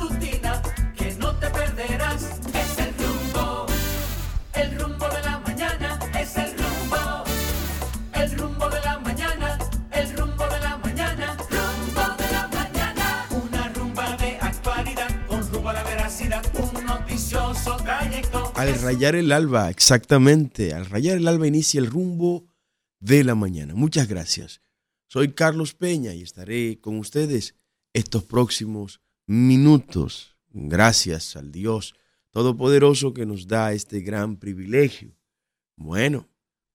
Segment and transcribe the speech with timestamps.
[0.00, 0.62] matutina
[0.96, 2.22] que no te perderás.
[2.54, 3.66] Es el rumbo,
[4.54, 7.24] el rumbo de la mañana, es el rumbo,
[8.14, 9.58] el rumbo de la mañana,
[9.92, 13.28] el rumbo de la mañana, rumbo de la mañana.
[13.30, 18.52] Una rumba de actualidad con rumbo a la veracidad, un noticioso trayecto.
[18.56, 22.46] Al rayar el alba, exactamente, al rayar el alba inicia el rumbo
[23.00, 23.74] de la mañana.
[23.74, 24.60] Muchas gracias.
[25.08, 27.56] Soy Carlos Peña y estaré con ustedes
[27.92, 30.36] estos próximos minutos.
[30.50, 31.94] Gracias al Dios
[32.30, 35.16] Todopoderoso que nos da este gran privilegio.
[35.76, 36.28] Bueno,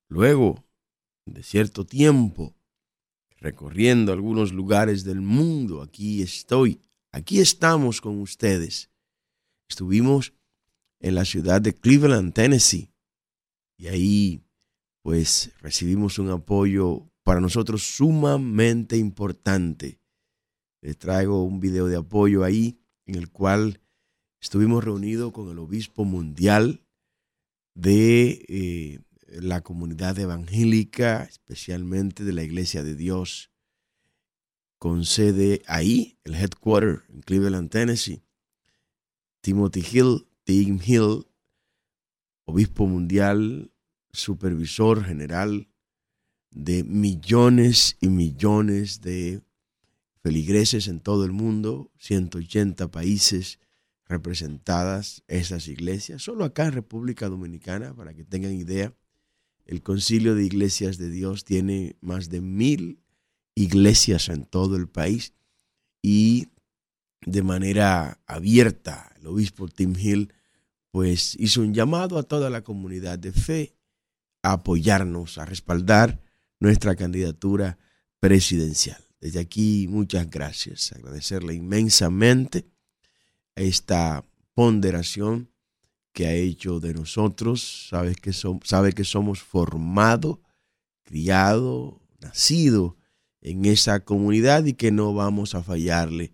[0.09, 0.65] luego
[1.25, 2.55] de cierto tiempo,
[3.37, 6.81] recorriendo algunos lugares del mundo, aquí estoy,
[7.11, 8.89] aquí estamos con ustedes.
[9.69, 10.33] Estuvimos
[10.99, 12.91] en la ciudad de Cleveland, Tennessee,
[13.77, 14.41] y ahí
[15.01, 19.99] pues recibimos un apoyo para nosotros sumamente importante.
[20.85, 23.81] Les traigo un video de apoyo ahí en el cual
[24.39, 26.85] estuvimos reunidos con el obispo mundial
[27.73, 33.49] de eh, la comunidad evangélica, especialmente de la Iglesia de Dios,
[34.77, 38.21] con sede ahí, el headquarter en Cleveland, Tennessee.
[39.41, 41.25] Timothy Hill, Tim Hill,
[42.43, 43.73] obispo mundial,
[44.11, 45.67] supervisor general
[46.51, 49.41] de millones y millones de
[50.25, 53.59] feligreses en todo el mundo, 180 países
[54.07, 56.23] representadas esas iglesias.
[56.23, 58.91] Solo acá en República Dominicana, para que tengan idea,
[59.67, 63.03] el Concilio de Iglesias de Dios tiene más de mil
[63.53, 65.33] iglesias en todo el país
[66.01, 66.47] y
[67.23, 70.33] de manera abierta el obispo Tim Hill
[70.89, 73.75] pues hizo un llamado a toda la comunidad de fe
[74.41, 76.23] a apoyarnos, a respaldar
[76.59, 77.77] nuestra candidatura
[78.19, 79.04] presidencial.
[79.25, 80.91] Desde aquí, muchas gracias.
[80.91, 82.67] Agradecerle inmensamente
[83.55, 84.23] esta
[84.53, 85.49] ponderación
[86.13, 87.87] que ha hecho de nosotros.
[87.89, 90.37] Sabe que, sabe que somos formados,
[91.01, 92.93] criados, nacidos
[93.41, 96.31] en esa comunidad y que no vamos a fallarle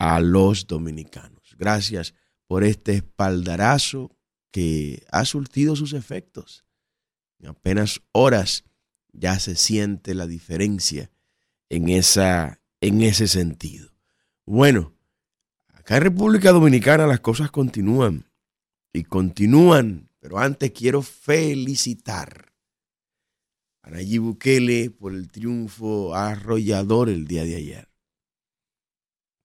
[0.00, 1.54] a los dominicanos.
[1.56, 2.12] Gracias
[2.48, 4.10] por este espaldarazo
[4.50, 6.64] que ha surtido sus efectos.
[7.38, 8.64] En apenas horas
[9.12, 11.11] ya se siente la diferencia
[11.72, 13.88] en, esa, en ese sentido.
[14.44, 14.94] Bueno,
[15.68, 18.26] acá en República Dominicana las cosas continúan
[18.92, 22.52] y continúan, pero antes quiero felicitar
[23.80, 27.88] a Nayib Bukele por el triunfo arrollador el día de ayer.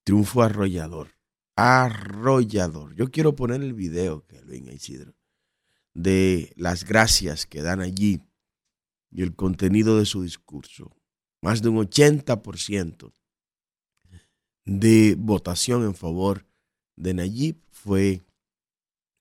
[0.04, 1.08] Triunfo arrollador,
[1.56, 2.94] arrollador.
[2.94, 5.14] Yo quiero poner el video que venga Isidro
[5.94, 8.20] de las gracias que dan allí
[9.10, 10.97] y el contenido de su discurso.
[11.40, 13.12] Más de un 80%
[14.64, 16.46] de votación en favor
[16.96, 18.22] de Nayib fue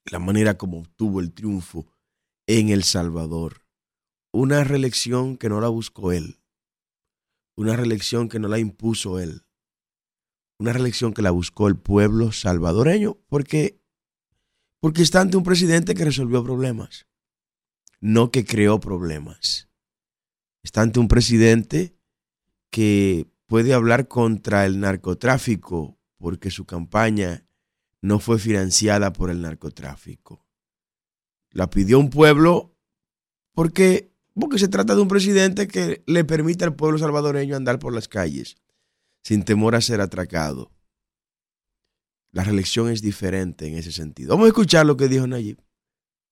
[0.06, 1.88] la manera como obtuvo el triunfo
[2.48, 3.64] en El Salvador.
[4.34, 6.40] Una reelección que no la buscó él.
[7.56, 9.46] Una reelección que no la impuso él.
[10.60, 13.80] Una reelección que la buscó el pueblo salvadoreño porque,
[14.80, 17.08] porque está ante un presidente que resolvió problemas,
[18.00, 19.70] no que creó problemas.
[20.64, 21.97] Está ante un presidente
[22.70, 27.46] que puede hablar contra el narcotráfico porque su campaña
[28.02, 30.46] no fue financiada por el narcotráfico.
[31.52, 32.76] La pidió un pueblo
[33.54, 37.94] porque, porque se trata de un presidente que le permite al pueblo salvadoreño andar por
[37.94, 38.58] las calles
[39.24, 40.72] sin temor a ser atracado.
[42.32, 44.30] La reelección es diferente en ese sentido.
[44.30, 45.62] Vamos a escuchar lo que dijo Nayib.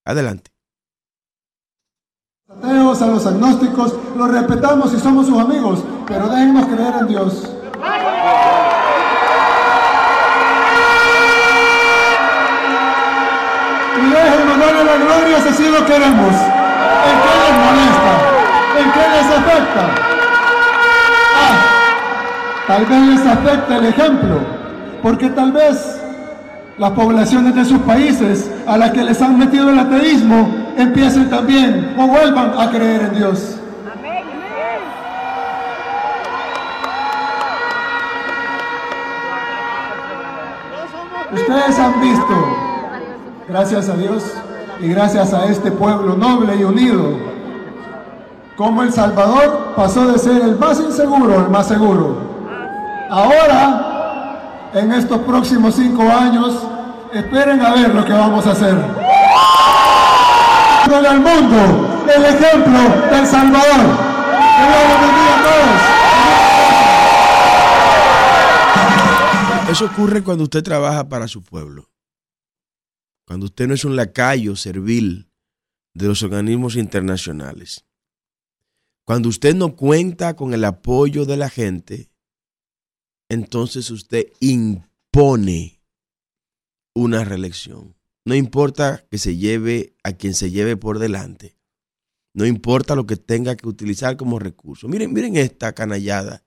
[0.03, 0.55] Adelante
[3.01, 7.49] a los agnósticos, los respetamos y somos sus amigos, pero déjennos creer en Dios.
[13.97, 16.35] Y déjenos darle la gloria si así lo queremos.
[17.05, 18.13] ¿En qué les molesta?
[18.79, 19.85] ¿En qué les afecta?
[21.37, 21.55] Ah,
[22.67, 24.39] tal vez les afecta el ejemplo,
[25.01, 26.01] porque tal vez
[26.77, 31.95] las poblaciones de sus países a las que les han metido el ateísmo empiecen también
[31.97, 33.54] o vuelvan a creer en Dios.
[41.35, 42.57] Ustedes han visto,
[43.47, 44.23] gracias a Dios
[44.79, 47.17] y gracias a este pueblo noble y unido,
[48.55, 52.17] cómo El Salvador pasó de ser el más inseguro al más seguro.
[53.09, 56.57] Ahora, en estos próximos cinco años,
[57.13, 58.75] esperen a ver lo que vamos a hacer
[60.93, 61.57] al mundo
[62.15, 62.79] el ejemplo
[63.11, 64.05] del Salvador.
[69.75, 71.91] Eso ocurre cuando usted trabaja para su pueblo.
[73.27, 75.29] Cuando usted no es un lacayo servil
[75.93, 77.85] de los organismos internacionales.
[79.05, 82.09] Cuando usted no cuenta con el apoyo de la gente,
[83.27, 85.83] entonces usted impone
[86.93, 87.97] una reelección.
[88.23, 91.57] No importa que se lleve a quien se lleve por delante.
[92.33, 94.87] No importa lo que tenga que utilizar como recurso.
[94.87, 96.45] Miren, miren esta canallada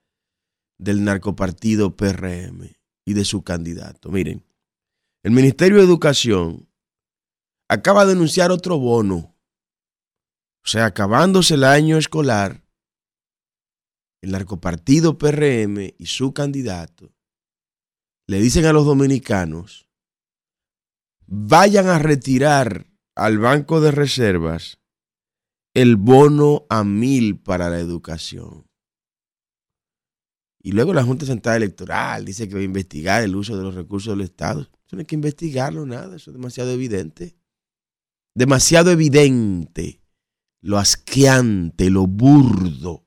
[0.78, 2.77] del narcopartido PRM
[3.08, 4.10] y de su candidato.
[4.10, 4.44] Miren,
[5.22, 6.68] el Ministerio de Educación
[7.66, 9.34] acaba de anunciar otro bono.
[10.62, 12.62] O sea, acabándose el año escolar,
[14.20, 17.14] el narcopartido PRM y su candidato
[18.26, 19.88] le dicen a los dominicanos,
[21.26, 24.80] vayan a retirar al Banco de Reservas
[25.72, 28.67] el bono a mil para la educación.
[30.60, 33.74] Y luego la Junta Central Electoral dice que va a investigar el uso de los
[33.74, 34.62] recursos del Estado.
[34.62, 37.36] Eso no hay que investigarlo, nada, eso es demasiado evidente.
[38.34, 40.00] Demasiado evidente
[40.60, 43.06] lo asqueante, lo burdo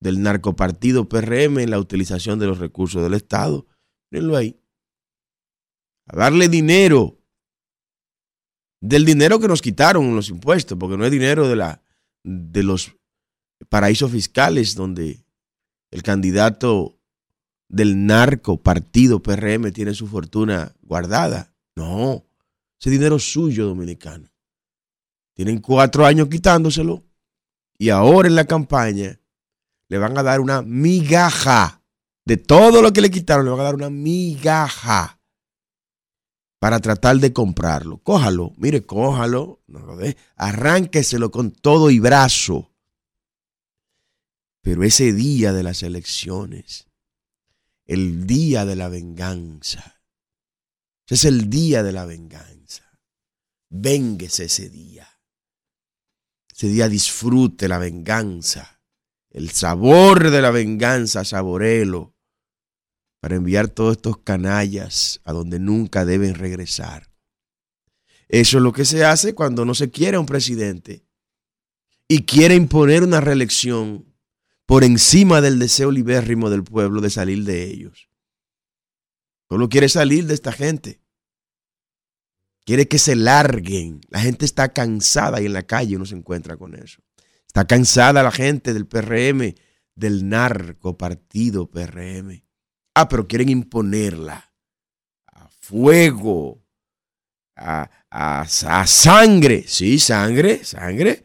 [0.00, 3.66] del narcopartido PRM en la utilización de los recursos del Estado.
[4.10, 4.60] Mírenlo ahí.
[6.06, 7.18] A darle dinero.
[8.82, 11.82] Del dinero que nos quitaron los impuestos, porque no es dinero de, la,
[12.24, 12.96] de los
[13.68, 15.22] paraísos fiscales donde
[15.90, 16.98] el candidato
[17.68, 21.54] del narco partido PRM tiene su fortuna guardada.
[21.76, 22.24] No,
[22.78, 24.28] ese dinero es suyo dominicano.
[25.34, 27.04] Tienen cuatro años quitándoselo
[27.78, 29.18] y ahora en la campaña
[29.88, 31.82] le van a dar una migaja
[32.24, 35.18] de todo lo que le quitaron, le van a dar una migaja
[36.60, 37.98] para tratar de comprarlo.
[37.98, 39.98] Cójalo, mire, cójalo, no lo
[40.36, 42.69] arránqueselo con todo y brazo
[44.62, 46.88] pero ese día de las elecciones,
[47.86, 50.00] el día de la venganza,
[51.10, 52.88] ese es el día de la venganza.
[53.68, 55.08] Vénguese ese día.
[56.54, 58.80] Ese día disfrute la venganza,
[59.30, 62.14] el sabor de la venganza, saborelo,
[63.20, 67.10] para enviar todos estos canallas a donde nunca deben regresar.
[68.28, 71.04] Eso es lo que se hace cuando no se quiere un presidente
[72.06, 74.09] y quiere imponer una reelección
[74.70, 78.08] por encima del deseo libérrimo del pueblo de salir de ellos.
[79.48, 81.00] Solo quiere salir de esta gente.
[82.64, 84.00] Quiere que se larguen.
[84.10, 87.02] La gente está cansada y en la calle uno se encuentra con eso.
[87.48, 89.56] Está cansada la gente del PRM,
[89.96, 92.44] del narco partido PRM.
[92.94, 94.52] Ah, pero quieren imponerla
[95.32, 96.64] a fuego,
[97.56, 98.46] a, a,
[98.86, 99.64] sangre.
[99.66, 101.24] Sí, sangre, sangre.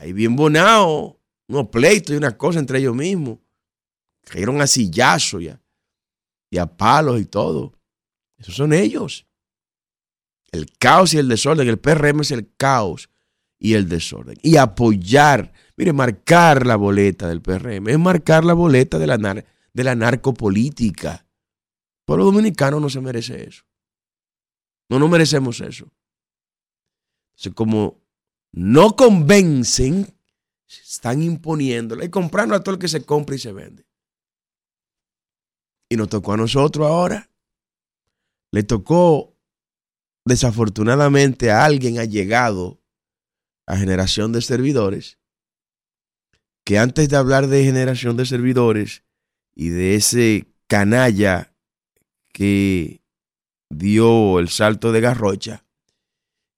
[0.00, 1.19] ahí bien bonao
[1.50, 3.38] unos pleitos y una cosa entre ellos mismos.
[4.24, 5.60] Cayeron a sillazos y a,
[6.48, 7.74] y a palos y todo.
[8.38, 9.26] Esos son ellos.
[10.52, 11.68] El caos y el desorden.
[11.68, 13.10] El PRM es el caos
[13.58, 14.36] y el desorden.
[14.42, 19.84] Y apoyar, mire, marcar la boleta del PRM es marcar la boleta de la, de
[19.84, 21.12] la narcopolítica.
[21.12, 23.64] El pueblo dominicano no se merece eso.
[24.88, 25.90] No nos merecemos eso.
[27.32, 28.00] Entonces, como
[28.52, 30.14] no convencen,
[30.78, 33.86] están imponiéndola y comprando a todo el que se compra y se vende.
[35.88, 37.28] Y nos tocó a nosotros ahora.
[38.52, 39.36] Le tocó,
[40.24, 42.80] desafortunadamente, a alguien ha llegado
[43.66, 45.18] a generación de servidores
[46.64, 49.02] que antes de hablar de generación de servidores
[49.54, 51.52] y de ese canalla
[52.32, 53.02] que
[53.70, 55.64] dio el salto de garrocha,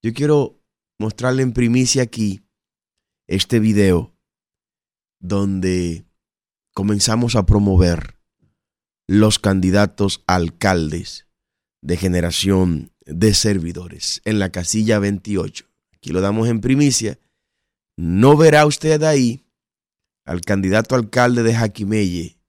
[0.03, 0.61] yo quiero
[0.99, 2.42] mostrarle en primicia aquí
[3.27, 4.15] este video
[5.19, 6.05] donde
[6.73, 8.19] comenzamos a promover
[9.07, 11.27] los candidatos alcaldes
[11.81, 15.65] de generación de servidores en la casilla 28.
[15.93, 17.19] Aquí lo damos en primicia.
[17.97, 19.45] No verá usted ahí
[20.25, 22.39] al candidato alcalde de Jaquimelle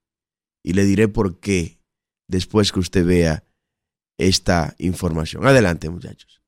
[0.64, 1.80] y le diré por qué
[2.28, 3.44] después que usted vea
[4.18, 5.46] esta información.
[5.46, 6.43] Adelante, muchachos.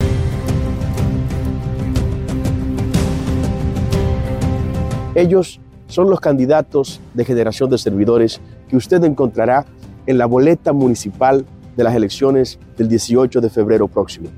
[5.16, 9.64] Ellos son los candidatos de generación de servidores que usted encontrará
[10.06, 14.28] en la boleta municipal de las elecciones del 18 de febrero próximo.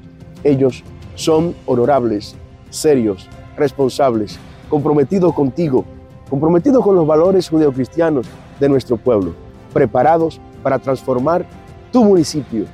[0.44, 0.84] Ellos
[1.16, 2.36] son honorables,
[2.70, 5.84] serios, responsables, comprometidos contigo,
[6.30, 8.28] comprometidos con los valores judeocristianos
[8.60, 9.34] de nuestro pueblo,
[9.72, 11.44] preparados para transformar
[11.90, 12.66] tu municipio,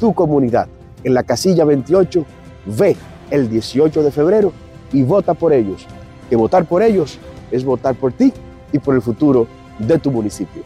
[0.00, 0.66] tu comunidad.
[1.04, 2.24] En la casilla 28,
[2.76, 2.96] ve
[3.30, 4.52] el 18 de febrero
[4.92, 5.86] y vota por ellos,
[6.28, 7.20] que votar por ellos
[7.52, 8.32] es votar por ti
[8.72, 9.46] y por el futuro
[9.78, 10.62] de tu municipio.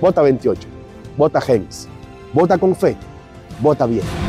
[0.00, 0.68] Vota 28.
[1.16, 1.88] Vota Gens.
[2.32, 2.96] Vota con fe,
[3.60, 4.27] vota bien.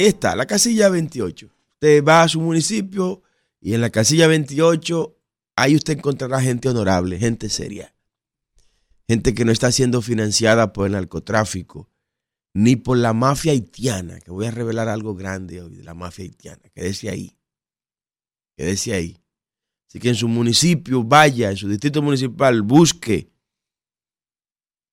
[0.00, 1.50] Ahí está, la casilla 28.
[1.74, 3.22] Usted va a su municipio
[3.60, 5.14] y en la casilla 28,
[5.56, 7.94] ahí usted encontrará gente honorable, gente seria.
[9.06, 11.90] Gente que no está siendo financiada por el narcotráfico,
[12.54, 16.24] ni por la mafia haitiana, que voy a revelar algo grande hoy de la mafia
[16.24, 16.62] haitiana.
[16.74, 17.36] Quédese ahí.
[18.56, 19.18] Quédese ahí.
[19.86, 23.30] Así que en su municipio, vaya, en su distrito municipal, busque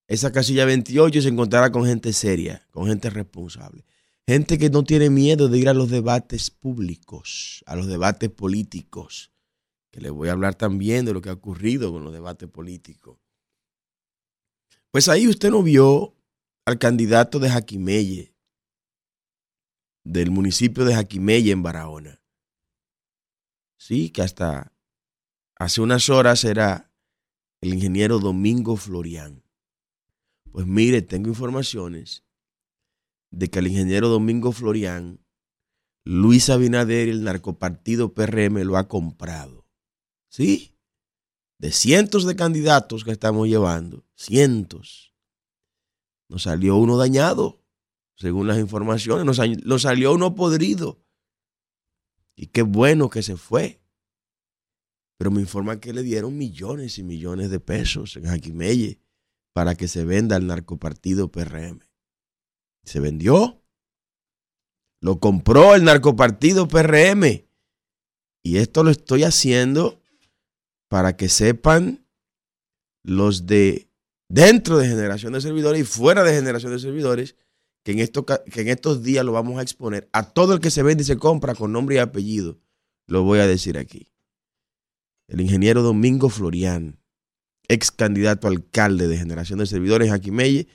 [0.05, 3.85] esa casilla 28 y se encontrará con gente seria, con gente responsable.
[4.29, 9.31] Gente que no tiene miedo de ir a los debates públicos, a los debates políticos,
[9.89, 13.17] que les voy a hablar también de lo que ha ocurrido con los debates políticos.
[14.91, 16.13] Pues ahí usted no vio
[16.65, 18.35] al candidato de Jaquimelle,
[20.03, 22.21] del municipio de Jaquimelle en Barahona.
[23.77, 24.73] Sí, que hasta
[25.55, 26.91] hace unas horas era
[27.61, 29.41] el ingeniero Domingo Florián.
[30.51, 32.26] Pues mire, tengo informaciones
[33.31, 35.19] de que el ingeniero Domingo Florián,
[36.03, 39.65] Luis Abinader y el narcopartido PRM lo ha comprado.
[40.29, 40.77] ¿Sí?
[41.59, 45.13] De cientos de candidatos que estamos llevando, cientos.
[46.29, 47.63] Nos salió uno dañado,
[48.15, 51.03] según las informaciones, nos, nos salió uno podrido.
[52.35, 53.81] Y qué bueno que se fue.
[55.17, 59.01] Pero me informan que le dieron millones y millones de pesos en Jaquimelle
[59.51, 61.86] para que se venda el narcopartido PRM
[62.87, 63.61] se vendió.
[65.01, 67.45] Lo compró el narcopartido PRM.
[68.43, 70.01] Y esto lo estoy haciendo
[70.89, 72.07] para que sepan
[73.03, 73.89] los de
[74.29, 77.35] dentro de generación de servidores y fuera de generación de servidores
[77.83, 78.07] que en,
[78.51, 81.05] que en estos días lo vamos a exponer a todo el que se vende y
[81.05, 82.59] se compra con nombre y apellido.
[83.05, 84.11] Lo voy a decir aquí.
[85.27, 86.99] El ingeniero Domingo Florián,
[87.67, 90.67] ex candidato alcalde de generación de servidores aquí Melle,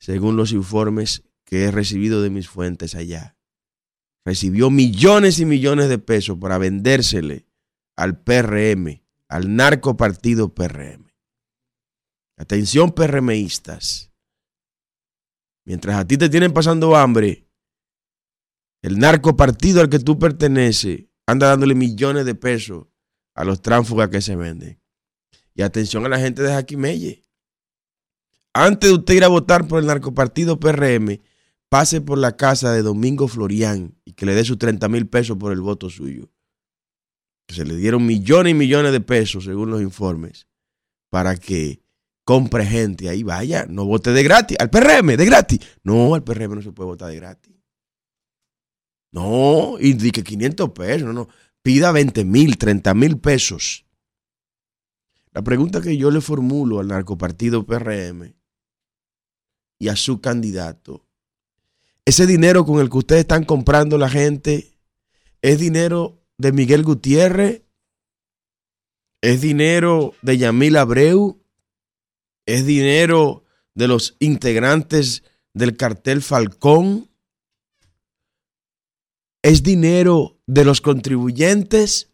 [0.00, 3.38] según los informes que he recibido de mis fuentes allá.
[4.22, 7.46] Recibió millones y millones de pesos para vendérsele
[7.96, 11.10] al PRM, al narco partido PRM.
[12.36, 14.12] Atención PRMistas.
[15.64, 17.48] Mientras a ti te tienen pasando hambre,
[18.82, 22.88] el narco partido al que tú perteneces anda dándole millones de pesos
[23.34, 24.82] a los tránsfugas que se venden.
[25.54, 27.24] Y atención a la gente de Jaquimelle.
[28.52, 31.20] Antes de usted ir a votar por el narcopartido PRM,
[31.68, 35.36] pase por la casa de Domingo Florián y que le dé sus 30 mil pesos
[35.36, 36.30] por el voto suyo.
[37.48, 40.46] Se le dieron millones y millones de pesos, según los informes,
[41.10, 41.80] para que
[42.24, 43.22] compre gente ahí.
[43.22, 44.58] Vaya, no vote de gratis.
[44.60, 45.60] Al PRM, de gratis.
[45.82, 47.54] No, al PRM no se puede votar de gratis.
[49.10, 51.28] No, y que 500 pesos, no, no.
[51.62, 53.86] Pida 20 mil, 30 mil pesos.
[55.32, 58.34] La pregunta que yo le formulo al narcopartido PRM
[59.78, 61.07] y a su candidato
[62.08, 64.72] ese dinero con el que ustedes están comprando la gente
[65.42, 67.64] es dinero de Miguel Gutiérrez,
[69.20, 71.44] es dinero de Yamil Abreu,
[72.46, 75.22] es dinero de los integrantes
[75.52, 77.10] del cartel Falcón,
[79.42, 82.10] es dinero de los contribuyentes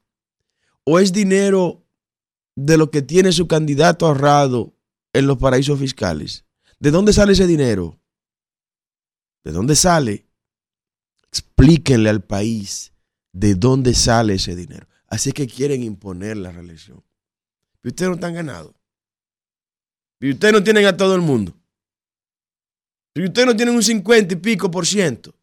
[0.82, 1.86] o es dinero
[2.56, 4.74] de lo que tiene su candidato ahorrado
[5.12, 6.46] en los paraísos fiscales.
[6.80, 8.00] ¿De dónde sale ese dinero?
[9.44, 10.26] ¿De dónde sale?
[11.28, 12.92] Explíquenle al país
[13.32, 14.86] de dónde sale ese dinero.
[15.06, 17.04] Así que quieren imponer la reelección.
[17.82, 18.74] Y ustedes no están ganados.
[20.18, 21.54] Y ustedes no tienen a todo el mundo.
[23.14, 25.34] Y ustedes no tienen un 50 y pico por ciento.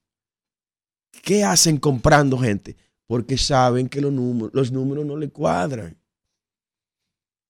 [1.22, 2.76] ¿Qué hacen comprando gente?
[3.06, 5.96] Porque saben que los números, los números no le cuadran.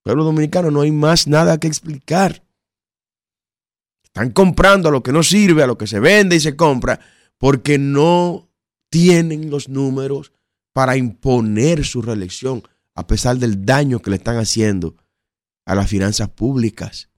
[0.03, 2.43] Pueblo dominicano, no hay más nada que explicar.
[4.13, 6.99] Están comprando a lo que no sirve, a lo que se vende y se compra,
[7.37, 8.49] porque no
[8.89, 10.33] tienen los números
[10.73, 12.61] para imponer su reelección,
[12.93, 14.97] a pesar del daño que le están haciendo
[15.65, 17.09] a las finanzas públicas.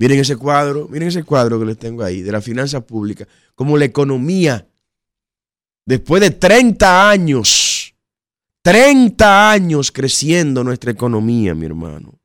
[0.00, 3.78] Miren ese cuadro, miren ese cuadro que les tengo ahí, de las finanzas públicas, como
[3.78, 4.68] la economía,
[5.86, 7.94] después de 30 años,
[8.62, 12.18] 30 años creciendo nuestra economía, mi hermano.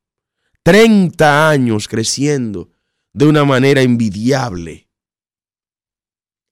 [0.64, 2.71] 30 años creciendo
[3.14, 4.90] de una manera envidiable.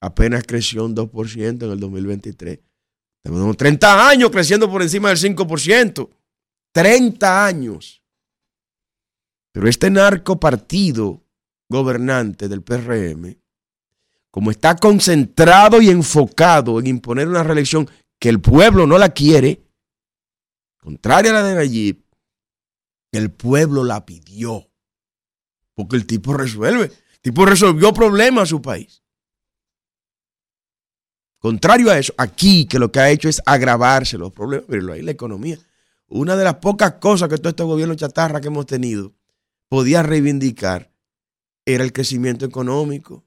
[0.02, 2.60] Apenas creció un 2% en el 2023.
[3.24, 6.10] Tenemos 30 años creciendo por encima del 5%.
[6.72, 8.02] 30 años.
[9.52, 11.24] Pero este narco partido
[11.70, 13.36] gobernante del PRM,
[14.32, 17.90] como está concentrado y enfocado en imponer una reelección
[18.20, 19.64] que el pueblo no la quiere,
[20.80, 22.04] contraria a la de Nayib,
[23.12, 24.69] el pueblo la pidió.
[25.80, 26.88] Porque el tipo resuelve.
[26.88, 29.02] El tipo resolvió problemas a su país.
[31.38, 35.02] Contrario a eso, aquí que lo que ha hecho es agravarse los problemas, pero ahí
[35.02, 35.58] la economía.
[36.10, 39.14] Una de las pocas cosas que todo este gobierno chatarra que hemos tenido
[39.70, 40.92] podía reivindicar
[41.66, 43.26] era el crecimiento económico.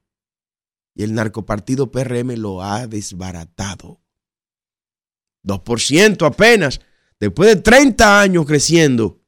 [0.95, 4.03] Y el narcopartido PRM lo ha desbaratado.
[5.43, 6.83] 2% apenas,
[7.19, 9.23] después de 30 años creciendo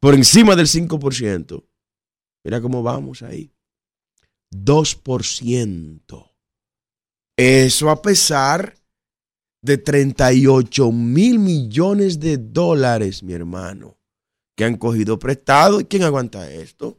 [0.00, 1.67] por encima del 5%.
[2.48, 3.52] Mira cómo vamos ahí.
[4.50, 6.32] 2%.
[7.36, 8.74] Eso a pesar
[9.62, 13.98] de 38 mil millones de dólares, mi hermano,
[14.56, 15.78] que han cogido prestado.
[15.78, 16.98] ¿Y quién aguanta esto?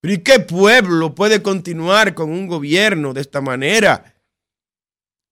[0.00, 4.14] ¿Pero y qué pueblo puede continuar con un gobierno de esta manera?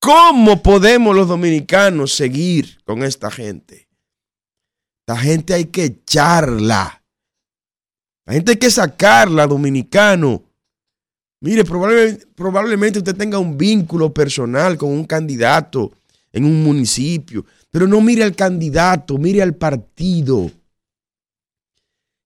[0.00, 3.88] ¿Cómo podemos los dominicanos seguir con esta gente?
[5.06, 6.95] La gente hay que echarla.
[8.26, 10.42] La gente hay que sacarla, dominicano.
[11.40, 15.92] Mire, probablemente, usted tenga un vínculo personal con un candidato
[16.32, 20.50] en un municipio, pero no mire al candidato, mire al partido.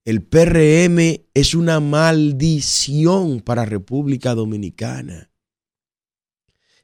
[0.05, 5.31] El PRM es una maldición para República Dominicana.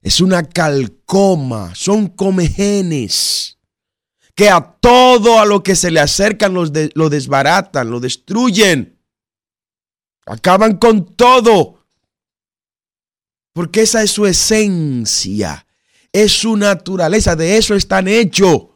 [0.02, 3.58] Es una calcoma, son comegenes
[4.34, 8.95] que a todo a lo que se le acercan lo desbaratan, lo destruyen.
[10.26, 11.86] Acaban con todo.
[13.52, 15.66] Porque esa es su esencia,
[16.12, 18.68] es su naturaleza, de eso están hechos.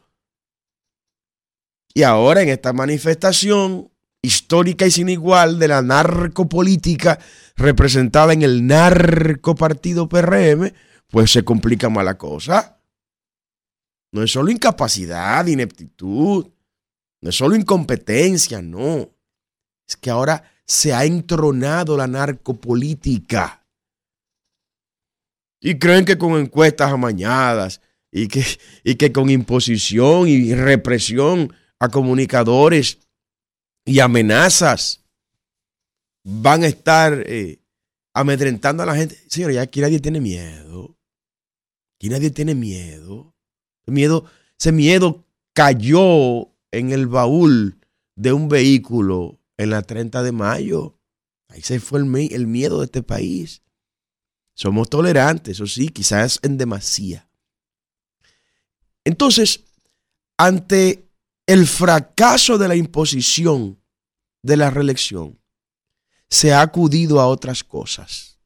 [1.93, 3.91] Y ahora en esta manifestación
[4.21, 7.19] histórica y sin igual de la narcopolítica
[7.55, 10.73] representada en el narcopartido PRM,
[11.09, 12.81] pues se complica más la cosa.
[14.13, 16.47] No es solo incapacidad, ineptitud,
[17.21, 19.09] no es solo incompetencia, no.
[19.87, 23.67] Es que ahora se ha entronado la narcopolítica.
[25.59, 28.41] Y creen que con encuestas amañadas y que,
[28.85, 32.99] y que con imposición y represión a comunicadores
[33.83, 35.03] y amenazas
[36.23, 37.59] van a estar eh,
[38.13, 39.21] amedrentando a la gente.
[39.27, 40.97] Señor, ya aquí nadie tiene miedo.
[41.97, 43.35] Aquí nadie tiene miedo.
[43.87, 44.23] Miedo,
[44.57, 47.77] ese miedo cayó en el baúl
[48.15, 50.97] de un vehículo en la 30 de mayo.
[51.47, 53.61] Ahí se fue el, miedo de este país.
[54.55, 57.29] Somos tolerantes, eso sí, quizás en demasía.
[59.03, 59.65] Entonces,
[60.37, 61.09] ante
[61.47, 63.81] el fracaso de la imposición
[64.43, 65.39] de la reelección,
[66.29, 68.39] se ha acudido a otras cosas.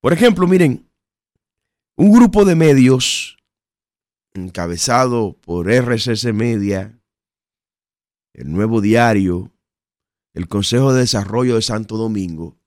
[0.00, 0.90] Por ejemplo, miren,
[1.96, 3.36] un grupo de medios
[4.34, 6.98] encabezado por RCC Media,
[8.34, 9.52] el Nuevo Diario,
[10.34, 12.58] el Consejo de Desarrollo de Santo Domingo,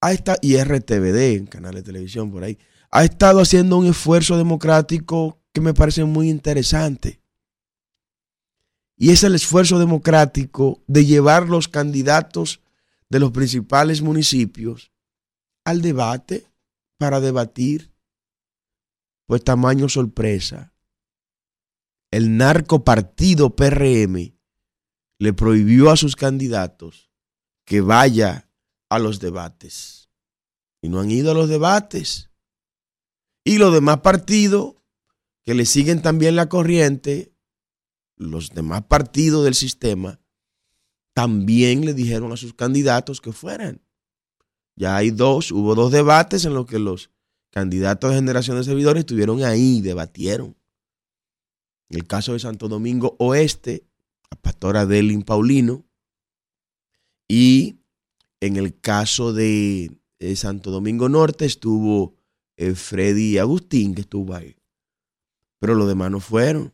[0.00, 2.58] ha estado, y RTVD, en canal de televisión por ahí,
[2.90, 7.20] ha estado haciendo un esfuerzo democrático que me parece muy interesante.
[8.96, 12.60] Y es el esfuerzo democrático de llevar los candidatos
[13.08, 14.90] de los principales municipios
[15.64, 16.46] al debate
[16.98, 17.92] para debatir.
[19.26, 20.69] Pues tamaño sorpresa.
[22.10, 24.34] El narcopartido PRM
[25.18, 27.10] le prohibió a sus candidatos
[27.64, 28.50] que vaya
[28.88, 30.10] a los debates.
[30.82, 32.30] Y no han ido a los debates.
[33.44, 34.74] Y los demás partidos
[35.44, 37.34] que le siguen también la corriente
[38.20, 40.20] los demás partidos del sistema
[41.14, 43.82] también le dijeron a sus candidatos que fueran.
[44.76, 47.10] Ya hay dos, hubo dos debates en los que los
[47.50, 50.56] candidatos de generación de servidores estuvieron ahí, debatieron.
[51.90, 53.84] En el caso de Santo Domingo Oeste,
[54.30, 55.84] la pastora Delin Paulino,
[57.28, 57.80] y
[58.40, 59.92] en el caso de,
[60.36, 62.14] Santo Domingo Norte estuvo
[62.56, 64.56] eh, Freddy Agustín, que estuvo ahí.
[65.58, 66.72] Pero los demás no fueron.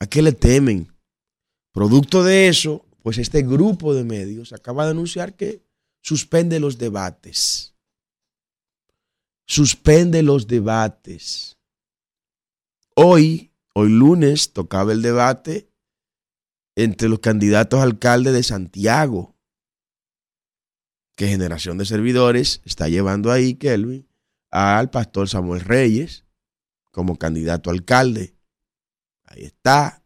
[0.00, 0.92] ¿A qué le temen?
[1.72, 5.62] Producto de eso, pues este grupo de medios acaba de anunciar que
[6.00, 7.74] suspende los debates.
[9.46, 11.57] Suspende los debates.
[13.00, 15.70] Hoy, hoy lunes, tocaba el debate
[16.74, 19.36] entre los candidatos a alcalde de Santiago,
[21.14, 24.08] que Generación de Servidores está llevando ahí, Kelvin,
[24.50, 26.24] al pastor Samuel Reyes
[26.90, 28.34] como candidato alcalde
[29.26, 30.02] Ahí está,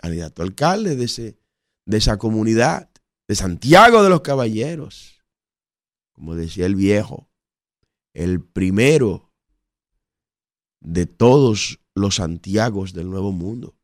[0.00, 1.40] candidato alcalde de, ese,
[1.86, 2.88] de esa comunidad,
[3.26, 5.24] de Santiago de los Caballeros.
[6.12, 7.28] Como decía el viejo,
[8.14, 9.32] el primero
[10.78, 13.76] de todos los Santiagos del Nuevo Mundo,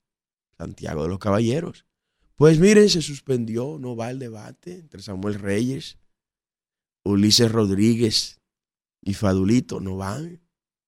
[0.57, 1.87] Santiago de los Caballeros.
[2.37, 5.99] Pues miren, se suspendió, no va el debate entre Samuel Reyes,
[7.05, 8.41] Ulises Rodríguez
[9.03, 10.41] y Fadulito, no van,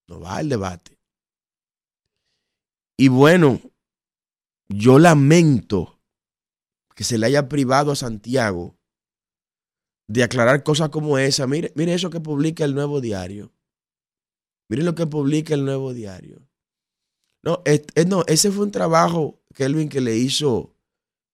[0.06, 0.98] no va el debate.
[2.96, 3.60] Y bueno,
[4.68, 6.00] yo lamento
[6.94, 8.76] que se le haya privado a Santiago
[10.06, 11.46] de aclarar cosas como esa.
[11.46, 13.52] Mire, mire eso que publica el nuevo diario.
[14.68, 16.49] Mire lo que publica el nuevo diario.
[17.42, 17.62] No,
[18.06, 20.74] no, ese fue un trabajo, Kelvin, que le hizo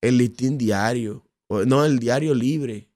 [0.00, 2.88] el listín diario, no, el diario libre.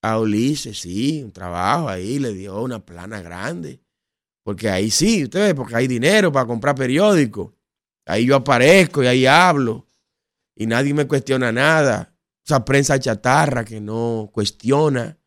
[0.00, 3.80] A Ulises, sí, un trabajo ahí, le dio una plana grande.
[4.44, 7.52] Porque ahí sí, ustedes, porque hay dinero para comprar periódicos.
[8.06, 9.88] Ahí yo aparezco y ahí hablo.
[10.54, 12.14] Y nadie me cuestiona nada.
[12.46, 15.18] Esa prensa chatarra que no cuestiona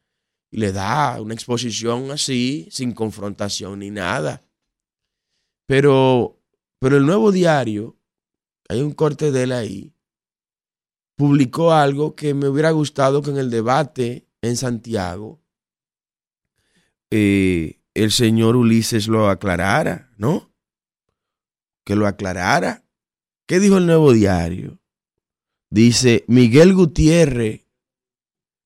[0.50, 4.42] y le da una exposición así, sin confrontación ni nada.
[5.68, 6.41] Pero,
[6.82, 7.96] pero el nuevo diario,
[8.68, 9.94] hay un corte de él ahí,
[11.16, 15.40] publicó algo que me hubiera gustado que en el debate en Santiago
[17.12, 20.52] eh, el señor Ulises lo aclarara, ¿no?
[21.86, 22.84] Que lo aclarara.
[23.46, 24.80] ¿Qué dijo el nuevo diario?
[25.70, 27.68] Dice Miguel Gutiérrez,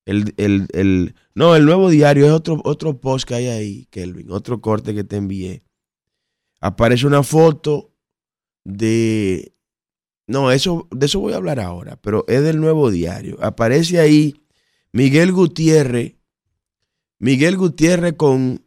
[0.05, 4.61] el, el, no, el nuevo diario es otro, otro post que hay ahí, Kelvin, otro
[4.61, 5.65] corte que te envié.
[6.61, 7.91] Aparece una foto
[8.65, 9.55] de
[10.27, 13.37] no, eso, de eso voy a hablar ahora, pero es del nuevo diario.
[13.41, 14.43] Aparece ahí
[14.91, 16.15] Miguel Gutiérrez,
[17.19, 18.65] Miguel Gutiérrez con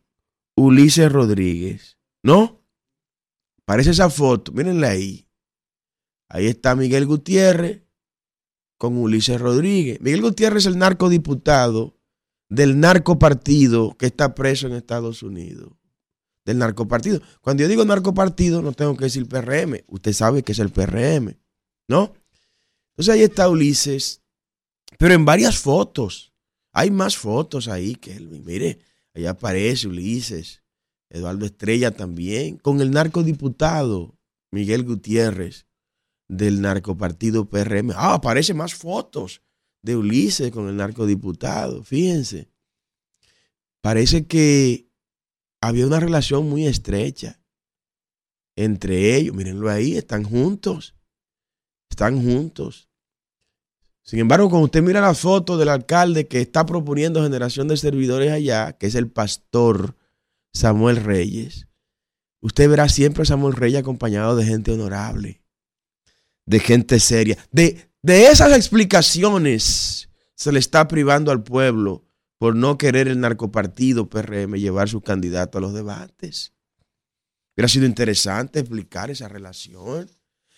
[0.54, 2.62] Ulises Rodríguez, ¿no?
[3.62, 5.28] Aparece esa foto, mírenla ahí.
[6.28, 7.82] Ahí está Miguel Gutiérrez
[8.76, 10.00] con Ulises Rodríguez.
[10.00, 11.98] Miguel Gutiérrez es el narcodiputado
[12.48, 15.72] del narcopartido que está preso en Estados Unidos.
[16.48, 17.20] Del narcopartido.
[17.42, 19.84] Cuando yo digo narcopartido, no tengo que decir PRM.
[19.87, 21.37] Usted sabe que es el PRM.
[21.88, 22.14] ¿no?
[22.92, 24.22] Entonces ahí está Ulises,
[24.98, 26.32] pero en varias fotos.
[26.72, 28.78] Hay más fotos ahí que mire,
[29.14, 30.62] ahí aparece Ulises,
[31.11, 34.16] Eduardo Estrella también, con el narcodiputado
[34.52, 35.66] Miguel Gutiérrez
[36.28, 37.92] del narcopartido PRM.
[37.96, 39.42] Ah, aparecen más fotos
[39.82, 42.48] de Ulises con el narcodiputado, fíjense.
[43.80, 44.88] Parece que
[45.61, 47.40] había una relación muy estrecha
[48.57, 49.35] entre ellos.
[49.35, 50.94] Mírenlo ahí, están juntos
[51.90, 52.88] están juntos.
[54.03, 58.33] Sin embargo, cuando usted mira la foto del alcalde que está proponiendo generación de servidores
[58.33, 59.97] allá, que es el pastor
[60.53, 61.66] Samuel Reyes,
[62.40, 65.42] usted verá siempre a Samuel Reyes acompañado de gente honorable,
[66.47, 67.37] de gente seria.
[67.51, 72.07] De, de esas explicaciones se le está privando al pueblo
[72.38, 76.53] por no querer el narcopartido PRM llevar su candidato a los debates.
[77.57, 80.09] Hubiera sido interesante explicar esa relación.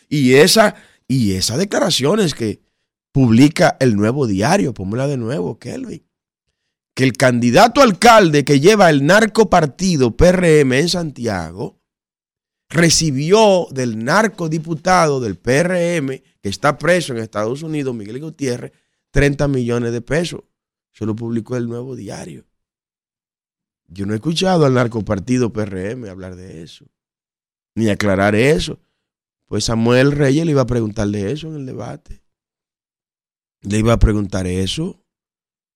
[0.09, 0.75] Y esa,
[1.09, 2.61] y esas declaraciones que
[3.13, 6.05] publica el nuevo diario, póngala de nuevo, Kelvin,
[6.95, 11.81] que el candidato alcalde que lleva el narcopartido PRM en Santiago
[12.69, 16.09] recibió del narcodiputado del PRM
[16.41, 18.73] que está preso en Estados Unidos, Miguel Gutiérrez,
[19.11, 20.43] 30 millones de pesos.
[20.95, 22.47] Eso lo publicó el nuevo diario.
[23.89, 26.87] Yo no he escuchado al narcopartido PRM hablar de eso,
[27.75, 28.79] ni aclarar eso.
[29.47, 32.23] Pues Samuel Reyes le iba a preguntarle eso en el debate.
[33.63, 35.05] Le iba a preguntar eso.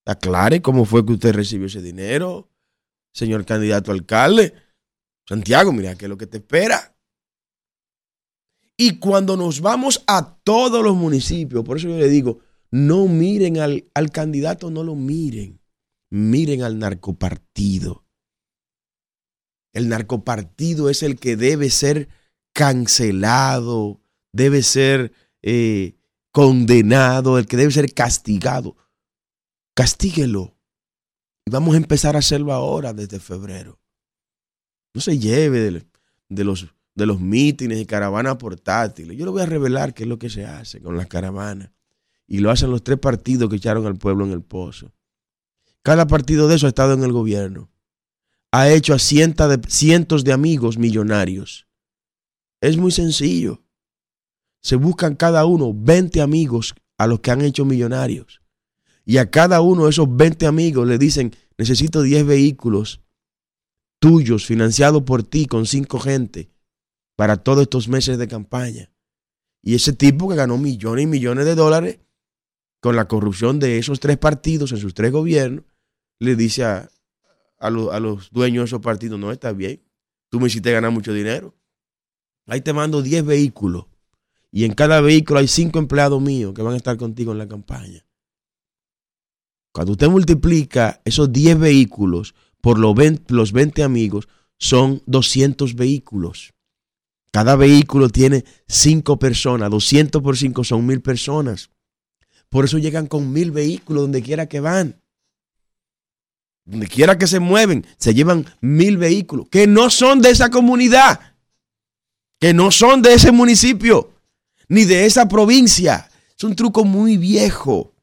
[0.05, 2.49] Aclare cómo fue que usted recibió ese dinero,
[3.11, 4.53] señor candidato alcalde.
[5.27, 6.95] Santiago, mira, qué es lo que te espera.
[8.77, 12.39] Y cuando nos vamos a todos los municipios, por eso yo le digo,
[12.75, 15.61] no miren al, al candidato, no lo miren.
[16.09, 18.03] Miren al narcopartido.
[19.71, 22.09] El narcopartido es el que debe ser
[22.53, 24.01] cancelado,
[24.33, 25.95] debe ser eh,
[26.31, 28.75] condenado, el que debe ser castigado.
[29.73, 30.57] Castíguelo.
[31.45, 33.79] Y vamos a empezar a hacerlo ahora, desde febrero.
[34.93, 39.17] No se lleve de, los, de los mítines y caravanas portátiles.
[39.17, 41.71] Yo le voy a revelar qué es lo que se hace con las caravanas.
[42.27, 44.91] Y lo hacen los tres partidos que echaron al pueblo en el pozo.
[45.83, 47.69] Cada partido de eso ha estado en el gobierno.
[48.51, 51.65] Ha hecho a de, cientos de amigos millonarios
[52.61, 53.63] es muy sencillo.
[54.61, 58.41] Se buscan cada uno 20 amigos a los que han hecho millonarios.
[59.05, 63.01] Y a cada uno de esos 20 amigos le dicen, necesito 10 vehículos
[63.99, 66.51] tuyos, financiados por ti, con cinco gente,
[67.15, 68.91] para todos estos meses de campaña.
[69.63, 71.99] Y ese tipo que ganó millones y millones de dólares
[72.85, 75.65] con la corrupción de esos tres partidos en sus tres gobiernos,
[76.19, 76.87] le dice a,
[77.57, 79.81] a, a los dueños de esos partidos, no, está bien,
[80.29, 81.55] tú me hiciste ganar mucho dinero.
[82.45, 83.87] Ahí te mando 10 vehículos
[84.51, 87.47] y en cada vehículo hay 5 empleados míos que van a estar contigo en la
[87.47, 88.05] campaña.
[89.71, 94.27] Cuando usted multiplica esos 10 vehículos por los 20, los 20 amigos,
[94.59, 96.53] son 200 vehículos.
[97.31, 101.71] Cada vehículo tiene 5 personas, 200 por 5 son 1000 personas.
[102.49, 105.01] Por eso llegan con 1000 vehículos donde quiera que van.
[106.63, 111.35] Donde quiera que se mueven, se llevan 1000 vehículos que no son de esa comunidad,
[112.39, 114.13] que no son de ese municipio,
[114.67, 116.09] ni de esa provincia.
[116.35, 117.93] Es un truco muy viejo.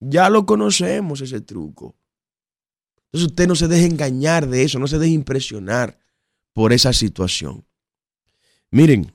[0.00, 1.96] Ya lo conocemos ese truco.
[3.06, 5.98] Entonces usted no se deje engañar de eso, no se deje impresionar
[6.52, 7.64] por esa situación.
[8.70, 9.12] Miren,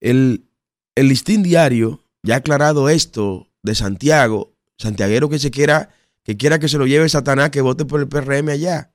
[0.00, 0.48] el,
[0.94, 5.90] el listín diario ya aclarado esto de Santiago, santiaguero que se quiera,
[6.24, 8.92] que quiera que se lo lleve Satanás, que vote por el PRM allá.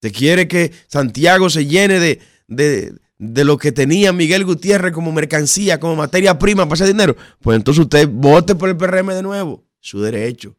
[0.00, 5.12] Te quiere que Santiago se llene de, de, de lo que tenía Miguel Gutiérrez como
[5.12, 7.16] mercancía, como materia prima para ese dinero.
[7.40, 9.64] Pues entonces usted vote por el PRM de nuevo.
[9.78, 10.56] Su derecho.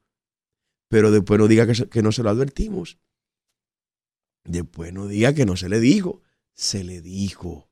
[0.88, 2.98] Pero después no diga que no se lo advertimos.
[4.46, 6.22] Después no diga que no se le dijo.
[6.54, 7.70] Se le dijo.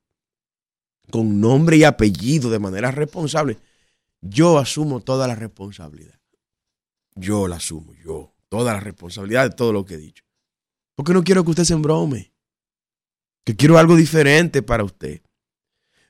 [1.10, 3.58] Con nombre y apellido, de manera responsable.
[4.20, 6.18] Yo asumo toda la responsabilidad.
[7.14, 8.34] Yo la asumo, yo.
[8.48, 10.24] Toda la responsabilidad de todo lo que he dicho.
[10.94, 12.32] Porque no quiero que usted se embrome.
[13.44, 15.20] Que quiero algo diferente para usted.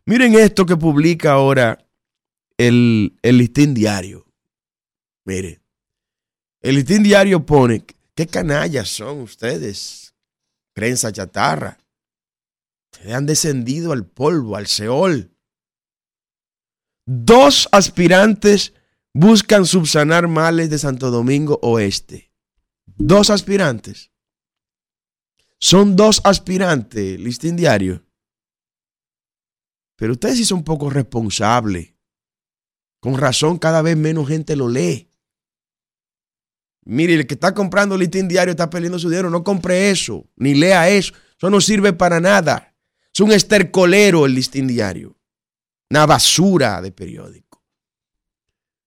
[0.07, 1.87] Miren esto que publica ahora
[2.57, 4.26] el, el listín diario.
[5.24, 5.61] Mire,
[6.61, 10.14] el listín diario pone, ¿qué canallas son ustedes?
[10.72, 11.78] Prensa chatarra.
[12.94, 15.37] Ustedes han descendido al polvo, al Seol.
[17.07, 18.72] Dos aspirantes
[19.12, 22.33] buscan subsanar males de Santo Domingo Oeste.
[22.87, 24.12] Dos aspirantes.
[25.59, 28.07] Son dos aspirantes, listín diario.
[29.96, 31.94] Pero ustedes sí son poco responsables.
[33.00, 35.11] Con razón, cada vez menos gente lo lee.
[36.85, 39.30] Mire, el que está comprando listín diario está perdiendo su dinero.
[39.30, 41.12] No compre eso, ni lea eso.
[41.37, 42.74] Eso no sirve para nada.
[43.14, 45.16] Es un estercolero el listín diario.
[45.90, 47.62] Una basura de periódico.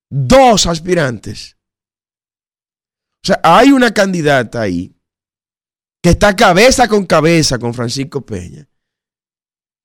[0.10, 1.58] Dos aspirantes.
[3.24, 4.94] O sea, hay una candidata ahí
[6.02, 8.70] que está cabeza con cabeza con Francisco Peña,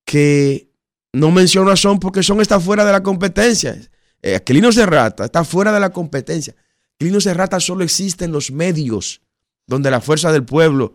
[0.05, 0.70] que
[1.12, 3.76] no menciona son porque son está fuera de la competencia.
[4.20, 6.55] Eh, Aquilino Serrata está fuera de la competencia.
[6.94, 9.22] Aquilino Serrata solo existe en los medios
[9.66, 10.94] donde la fuerza del pueblo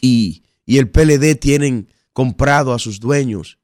[0.00, 3.58] y, y el PLD tienen comprado a sus dueños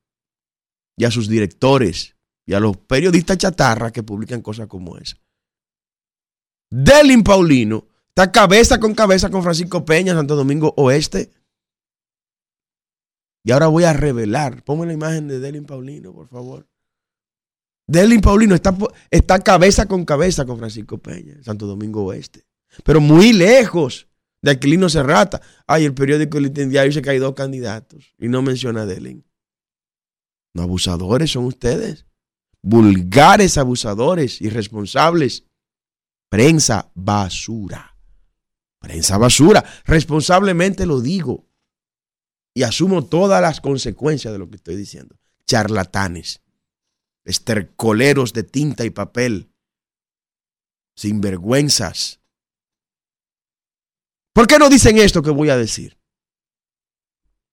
[0.98, 5.16] y a sus directores y a los periodistas chatarra que publican cosas como esa.
[6.68, 11.30] Delin Paulino está cabeza con cabeza con Francisco Peña, Santo Domingo Oeste.
[13.42, 14.62] Y ahora voy a revelar.
[14.64, 16.68] Ponme la imagen de Delin Paulino, por favor.
[17.86, 18.76] Delin Paulino está,
[19.10, 22.44] está cabeza con cabeza con Francisco Peña, Santo Domingo Oeste.
[22.84, 24.09] Pero muy lejos
[24.42, 25.40] de Aquilino Serrata.
[25.66, 29.24] Ay, el periódico El Diario dice que hay dos candidatos y no menciona a Delin.
[30.54, 32.06] No, abusadores son ustedes.
[32.62, 35.44] Vulgares abusadores, irresponsables.
[36.28, 37.96] Prensa basura.
[38.80, 39.64] Prensa basura.
[39.84, 41.46] Responsablemente lo digo.
[42.54, 45.16] Y asumo todas las consecuencias de lo que estoy diciendo.
[45.46, 46.42] Charlatanes.
[47.24, 49.52] Estercoleros de tinta y papel.
[50.96, 52.19] Sinvergüenzas.
[54.32, 55.98] ¿Por qué no dicen esto que voy a decir?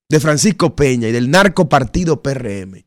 [0.10, 2.86] De Francisco Peña y del narcopartido PRM.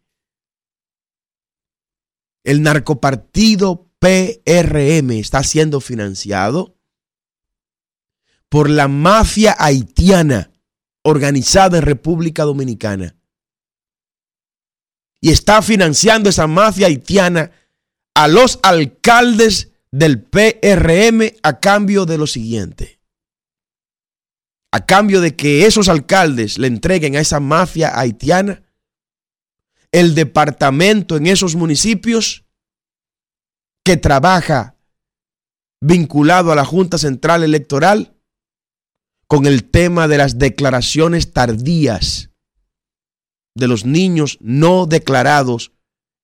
[2.44, 6.79] El narcopartido PRM está siendo financiado
[8.48, 10.50] por la mafia haitiana
[11.03, 13.16] organizada en República Dominicana.
[15.20, 17.53] Y está financiando esa mafia haitiana
[18.14, 22.99] a los alcaldes del PRM a cambio de lo siguiente.
[24.72, 28.62] A cambio de que esos alcaldes le entreguen a esa mafia haitiana
[29.92, 32.44] el departamento en esos municipios
[33.85, 34.76] que trabaja
[35.80, 38.16] vinculado a la Junta Central Electoral
[39.26, 42.30] con el tema de las declaraciones tardías
[43.54, 45.72] de los niños no declarados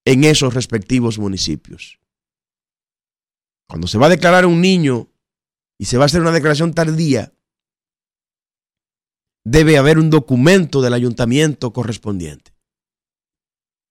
[0.05, 1.99] en esos respectivos municipios.
[3.69, 5.11] Cuando se va a declarar un niño
[5.79, 7.33] y se va a hacer una declaración tardía,
[9.47, 12.53] debe haber un documento del ayuntamiento correspondiente.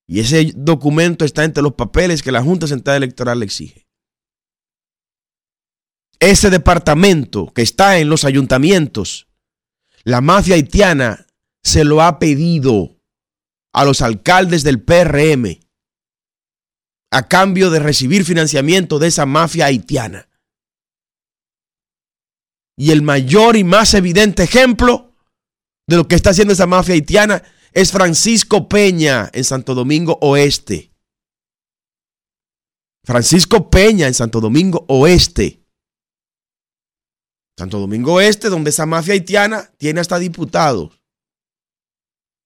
[0.06, 3.86] Y ese documento está entre los papeles que la Junta Central Electoral le exige.
[6.20, 9.28] Ese departamento que está en los ayuntamientos,
[10.04, 11.26] la mafia haitiana
[11.64, 13.00] se lo ha pedido
[13.72, 15.58] a los alcaldes del PRM
[17.10, 20.28] a cambio de recibir financiamiento de esa mafia haitiana.
[22.76, 25.15] Y el mayor y más evidente ejemplo
[25.86, 30.92] de lo que está haciendo esa mafia haitiana es Francisco Peña en Santo Domingo Oeste.
[33.04, 35.62] Francisco Peña en Santo Domingo Oeste.
[37.56, 41.00] Santo Domingo Oeste, donde esa mafia haitiana tiene hasta diputados.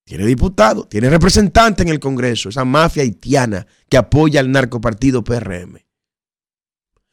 [0.04, 5.78] Tiene diputados, tiene representante en el Congreso, esa mafia haitiana que apoya al narcopartido PRM.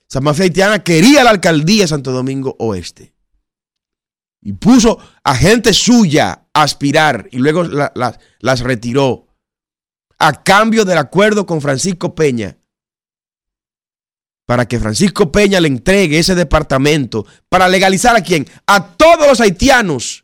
[0.10, 3.17] Esa mafia haitiana quería la alcaldía de Santo Domingo Oeste.
[4.48, 9.28] Y puso a gente suya a aspirar y luego las retiró
[10.18, 12.58] a cambio del acuerdo con Francisco Peña.
[14.46, 18.48] Para que Francisco Peña le entregue ese departamento para legalizar a quién?
[18.68, 20.24] A todos los haitianos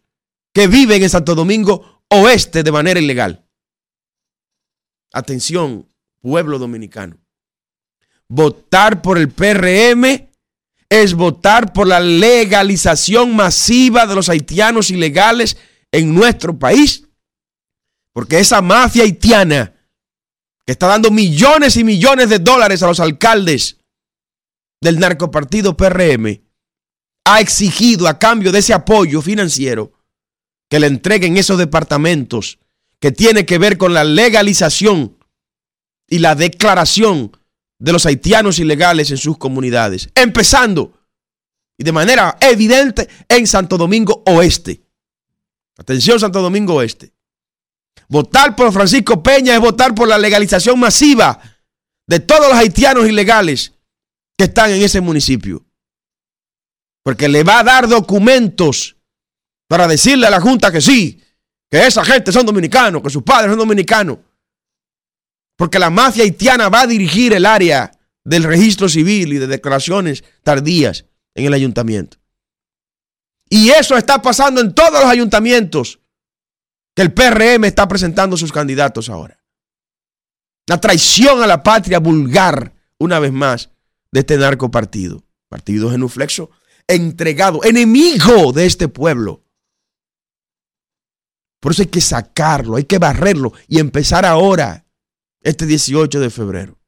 [0.54, 3.46] que viven en Santo Domingo Oeste de manera ilegal.
[5.12, 5.90] Atención,
[6.22, 7.18] pueblo dominicano.
[8.30, 10.30] Votar por el PRM
[10.90, 15.58] es votar por la legalización masiva de los haitianos ilegales
[15.92, 17.08] en nuestro país.
[18.14, 19.74] Porque esa mafia haitiana
[20.66, 23.78] que está dando millones y millones de dólares a los alcaldes
[24.82, 26.42] del narcopartido PRM
[27.26, 29.94] ha exigido a cambio de ese apoyo financiero
[30.70, 32.60] que le entreguen esos departamentos
[33.00, 35.18] que tiene que ver con la legalización
[36.08, 37.38] y la declaración
[37.84, 41.02] de los haitianos ilegales en sus comunidades, empezando
[41.78, 44.86] y de manera evidente en Santo Domingo Oeste.
[45.78, 47.12] Atención Santo Domingo Oeste.
[48.08, 51.42] Votar por Francisco Peña es votar por la legalización masiva
[52.08, 53.74] de todos los haitianos ilegales
[54.38, 55.66] que están en ese municipio.
[57.04, 58.96] Porque le va a dar documentos
[59.68, 61.22] para decirle a la Junta que sí,
[61.70, 64.20] que esa gente son dominicanos, que sus padres son dominicanos.
[65.56, 67.92] Porque la mafia haitiana va a dirigir el área
[68.24, 72.18] del registro civil y de declaraciones tardías en el ayuntamiento.
[73.50, 76.00] Y eso está pasando en todos los ayuntamientos
[76.96, 79.40] que el PRM está presentando sus candidatos ahora.
[80.68, 83.70] La traición a la patria vulgar, una vez más,
[84.12, 85.24] de este narco partido.
[85.50, 86.50] Partido genuflexo,
[86.88, 89.44] entregado, enemigo de este pueblo.
[91.60, 94.83] Por eso hay que sacarlo, hay que barrerlo y empezar ahora
[95.44, 96.80] este 18 de febrero.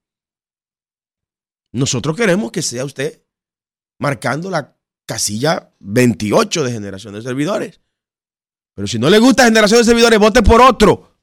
[1.74, 3.22] Nosotros queremos que sea usted
[4.00, 7.82] marcando la casilla 28 de generación de servidores.
[8.74, 11.18] Pero si no le gusta generación de servidores, vote por otro.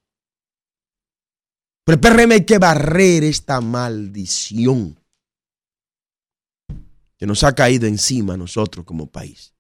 [1.85, 4.99] Pero el PRM hay que barrer esta maldición
[7.17, 9.55] que nos ha caído encima nosotros como país.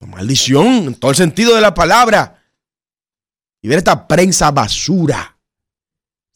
[0.00, 2.34] maldición en todo el sentido de la palabra.
[3.60, 5.37] Y ver esta prensa basura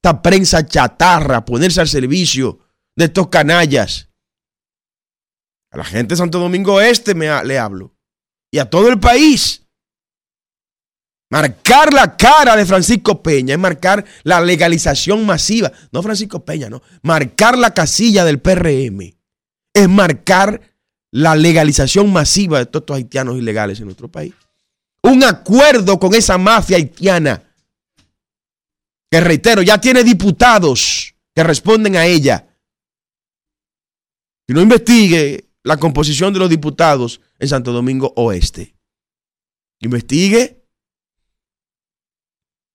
[0.02, 2.58] esta prensa chatarra, ponerse al servicio
[2.96, 4.08] de estos canallas.
[5.70, 7.94] A la gente de Santo Domingo Este me, le hablo.
[8.50, 9.62] Y a todo el país.
[11.30, 15.70] Marcar la cara de Francisco Peña es marcar la legalización masiva.
[15.92, 16.82] No Francisco Peña, no.
[17.02, 19.14] Marcar la casilla del PRM
[19.72, 20.60] es marcar
[21.12, 24.34] la legalización masiva de todos estos haitianos ilegales en nuestro país.
[25.04, 27.51] Un acuerdo con esa mafia haitiana
[29.12, 32.48] que reitero, ya tiene diputados que responden a ella.
[34.48, 38.74] Y no investigue la composición de los diputados en Santo Domingo Oeste.
[39.80, 40.64] Investigue.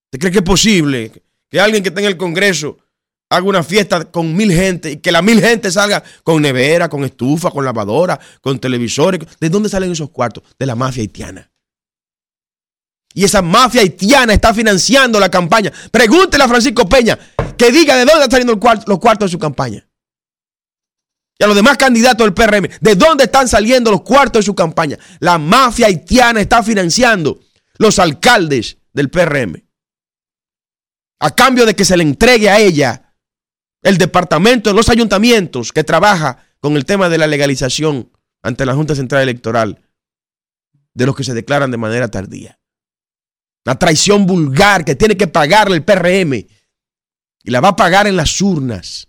[0.06, 2.78] ¿Usted cree que es posible que alguien que esté en el Congreso
[3.30, 7.02] haga una fiesta con mil gente y que la mil gente salga con nevera, con
[7.02, 9.26] estufa, con lavadora, con televisores?
[9.40, 10.44] ¿De dónde salen esos cuartos?
[10.56, 11.50] De la mafia haitiana.
[13.18, 15.72] Y esa mafia haitiana está financiando la campaña.
[15.90, 17.18] Pregúntele a Francisco Peña
[17.56, 19.84] que diga de dónde están saliendo los cuartos de su campaña.
[21.36, 24.54] Y a los demás candidatos del PRM, ¿de dónde están saliendo los cuartos de su
[24.54, 25.00] campaña?
[25.18, 27.40] La mafia haitiana está financiando
[27.78, 29.64] los alcaldes del PRM.
[31.18, 33.16] A cambio de que se le entregue a ella
[33.82, 38.12] el departamento de los ayuntamientos que trabaja con el tema de la legalización
[38.44, 39.80] ante la Junta Central Electoral
[40.94, 42.58] de los que se declaran de manera tardía.
[43.68, 46.32] La traición vulgar que tiene que pagarle el PRM.
[47.44, 49.08] Y la va a pagar en las urnas.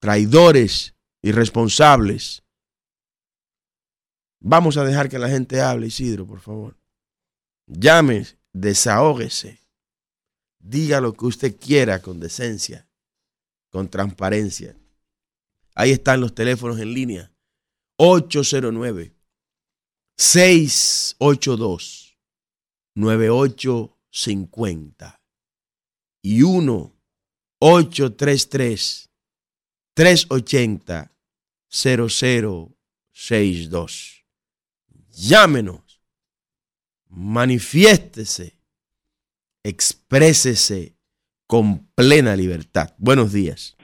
[0.00, 2.42] Traidores, irresponsables.
[4.40, 6.78] Vamos a dejar que la gente hable, Isidro, por favor.
[7.66, 9.60] Llame, desahógese.
[10.58, 12.88] diga lo que usted quiera con decencia,
[13.68, 14.74] con transparencia.
[15.74, 17.30] Ahí están los teléfonos en línea.
[17.98, 19.12] 809
[20.16, 22.01] 682
[22.94, 25.22] 9850
[26.22, 26.94] y 1
[27.58, 29.10] 833
[29.94, 31.12] 380
[31.68, 34.24] 0062.
[35.10, 36.00] Llámenos,
[37.08, 38.58] manifiéstese,
[39.62, 40.96] exprésese
[41.46, 42.94] con plena libertad.
[42.98, 43.76] Buenos días.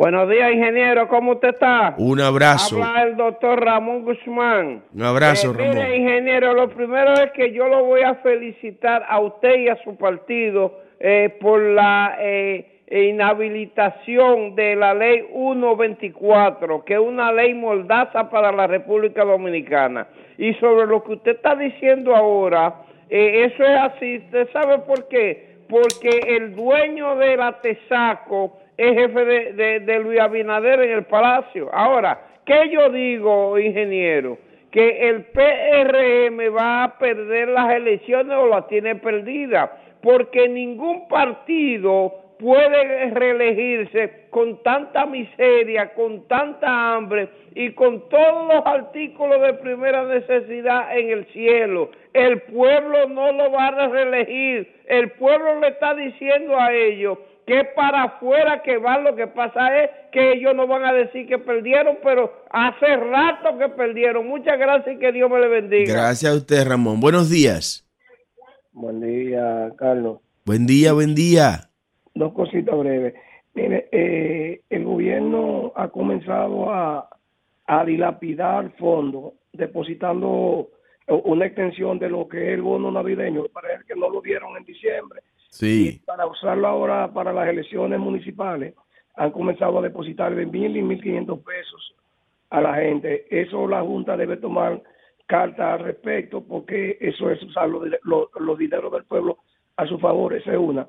[0.00, 1.06] Buenos días, ingeniero.
[1.08, 1.94] ¿Cómo usted está?
[1.98, 2.82] Un abrazo.
[2.82, 4.82] Habla el doctor Ramón Guzmán.
[4.94, 5.94] Un abrazo, Eh, mire, Ramón.
[5.94, 9.98] ingeniero, lo primero es que yo lo voy a felicitar a usted y a su
[9.98, 18.30] partido eh, por la eh, inhabilitación de la ley 124, que es una ley moldaza
[18.30, 20.06] para la República Dominicana.
[20.38, 22.74] Y sobre lo que usted está diciendo ahora,
[23.10, 24.16] eh, eso es así.
[24.24, 25.58] ¿Usted sabe por qué?
[25.68, 31.68] Porque el dueño de la Tesaco es jefe de, Luis Abinader en el Palacio.
[31.70, 34.38] Ahora, ¿qué yo digo, ingeniero?
[34.70, 39.68] Que el PRM va a perder las elecciones o las tiene perdidas,
[40.00, 48.64] porque ningún partido puede reelegirse con tanta miseria, con tanta hambre y con todos los
[48.64, 51.90] artículos de primera necesidad en el cielo.
[52.14, 54.72] El pueblo no lo va a reelegir.
[54.86, 57.18] El pueblo le está diciendo a ellos
[57.50, 61.26] que para afuera que van, lo que pasa es que ellos no van a decir
[61.26, 64.28] que perdieron, pero hace rato que perdieron.
[64.28, 65.92] Muchas gracias y que Dios me le bendiga.
[65.92, 67.00] Gracias a usted, Ramón.
[67.00, 67.84] Buenos días.
[68.70, 70.20] Buen día, Carlos.
[70.46, 71.68] Buen día, buen día.
[72.14, 73.14] Dos cositas breves.
[73.54, 77.08] Mire, eh, el gobierno ha comenzado a,
[77.66, 80.68] a dilapidar fondos, depositando
[81.08, 84.56] una extensión de lo que es el bono navideño, para el que no lo dieron
[84.56, 85.20] en diciembre.
[85.96, 88.74] Y para usarlo ahora para las elecciones municipales,
[89.16, 91.94] han comenzado a depositar de mil y mil quinientos pesos
[92.50, 93.26] a la gente.
[93.30, 94.80] Eso la Junta debe tomar
[95.26, 97.82] carta al respecto, porque eso es usar los,
[98.38, 99.38] los, dineros del pueblo
[99.76, 100.86] a su favor, esa es una.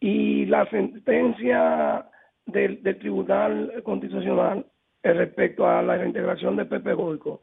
[0.00, 2.06] Y la sentencia
[2.46, 4.64] del, del Tribunal Constitucional
[5.02, 7.42] respecto a la reintegración de Pepe Goico,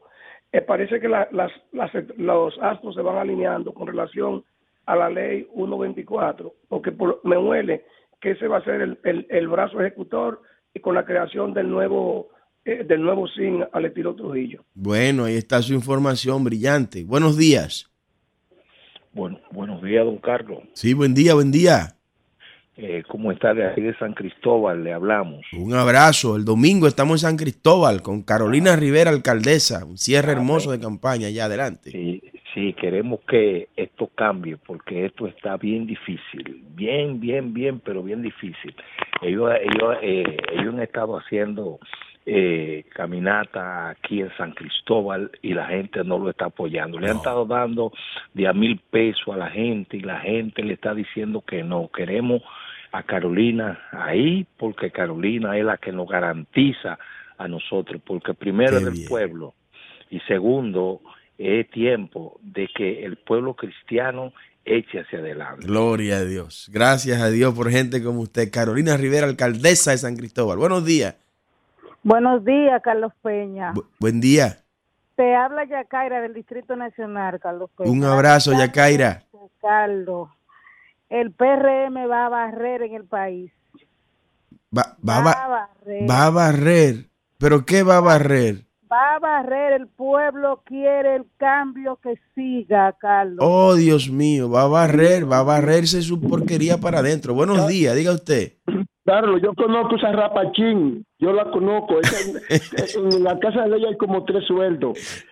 [0.50, 4.44] eh, parece que la- las, las- los astros se van alineando con relación
[4.86, 7.84] a la ley 124, porque por- me huele
[8.20, 10.42] que ese va a ser el, el- el brazo ejecutor
[10.74, 12.28] y con la creación del nuevo
[12.64, 14.64] eh, del nuevo SIN al estilo Trujillo.
[14.74, 17.02] bueno, ahí está su información brillante.
[17.04, 17.90] Buenos días.
[19.12, 20.60] Bueno, buenos días, don Carlos.
[20.74, 21.96] Sí, buen día, buen día.
[22.76, 24.82] Eh, ¿Cómo está de aquí de San Cristóbal?
[24.82, 25.44] Le hablamos.
[25.52, 26.36] Un abrazo.
[26.36, 29.84] El domingo estamos en San Cristóbal con Carolina Rivera, alcaldesa.
[29.84, 31.90] Un cierre hermoso de campaña allá adelante.
[31.90, 32.22] Sí,
[32.54, 36.62] sí, queremos que esto cambie porque esto está bien difícil.
[36.74, 38.74] Bien, bien, bien, pero bien difícil.
[39.20, 41.78] Ellos, ellos, eh, ellos han estado haciendo
[42.24, 46.98] eh, caminata aquí en San Cristóbal y la gente no lo está apoyando.
[46.98, 47.92] Le han estado dando
[48.34, 51.88] de a mil pesos a la gente y la gente le está diciendo que no.
[51.88, 52.42] Queremos
[52.92, 56.98] a Carolina ahí porque Carolina es la que nos garantiza
[57.38, 59.08] a nosotros, porque primero Qué es del bien.
[59.08, 59.54] pueblo
[60.10, 61.00] y segundo
[61.42, 64.32] es tiempo de que el pueblo cristiano
[64.64, 65.66] eche hacia adelante.
[65.66, 66.70] Gloria a Dios.
[66.72, 68.50] Gracias a Dios por gente como usted.
[68.52, 70.58] Carolina Rivera, alcaldesa de San Cristóbal.
[70.58, 71.16] Buenos días.
[72.04, 73.72] Buenos días, Carlos Peña.
[73.74, 74.58] Bu- buen día.
[75.16, 77.90] Te habla Yacaira del Distrito Nacional, Carlos Peña.
[77.90, 79.24] Un abrazo, Yacaira.
[79.60, 80.28] Carlos,
[81.08, 83.52] el PRM va a barrer en el país.
[84.76, 86.10] Va, va, Va, va- a barrer.
[86.10, 86.94] va a barrer.
[87.38, 88.64] ¿Pero qué va a barrer?
[88.92, 89.72] Va a barrer.
[89.80, 93.38] El pueblo quiere el cambio que siga, Carlos.
[93.40, 97.32] Oh, Dios mío, va a barrer, va a barrerse su porquería para adentro.
[97.34, 98.54] Buenos días, diga usted.
[99.04, 101.98] Carlos, yo conozco esa rapachín, yo la conozco.
[102.00, 105.24] Esa- en la casa de ella hay como tres sueldos.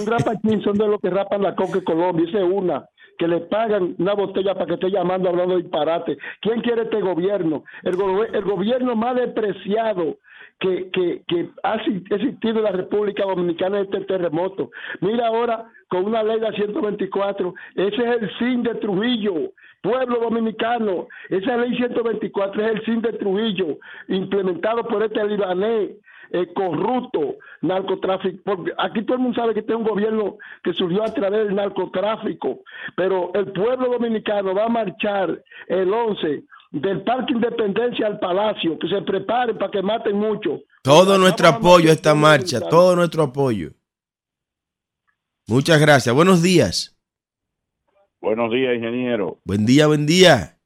[0.00, 2.84] Un rapachín son de los que rapan la coca en Colombia, esa es una.
[3.18, 6.16] Que le pagan una botella para que esté llamando hablando disparate.
[6.40, 7.62] ¿Quién quiere este gobierno?
[7.84, 10.16] El, go- el gobierno más despreciado
[10.62, 14.70] que, que, que ha existido en la República Dominicana es este terremoto.
[15.00, 19.34] Mira ahora con una ley de 124, ese es el SIN de Trujillo,
[19.82, 25.90] pueblo dominicano, esa ley 124 es el SIN de Trujillo, implementado por este libanés
[26.30, 30.72] eh, corrupto, narcotráfico, porque aquí todo el mundo sabe que este es un gobierno que
[30.74, 32.60] surgió a través del narcotráfico,
[32.96, 38.88] pero el pueblo dominicano va a marchar el 11 del Parque Independencia al Palacio, que
[38.88, 40.60] se preparen para que maten mucho.
[40.82, 43.70] Todo nuestro apoyo a esta marcha, todo nuestro apoyo.
[45.46, 46.14] Muchas gracias.
[46.14, 46.96] Buenos días.
[48.20, 49.38] Buenos días, ingeniero.
[49.44, 50.56] Buen día, buen día.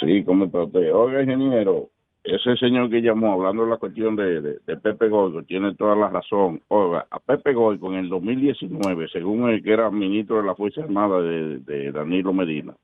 [0.00, 0.92] Sí, ¿cómo está usted?
[0.92, 1.90] Oiga, ingeniero,
[2.24, 5.94] ese señor que llamó hablando de la cuestión de, de, de Pepe Goico tiene toda
[5.94, 6.62] la razón.
[6.68, 10.82] Oiga, a Pepe Goico en el 2019, según el que era ministro de la Fuerza
[10.82, 12.74] Armada de, de Danilo Medina,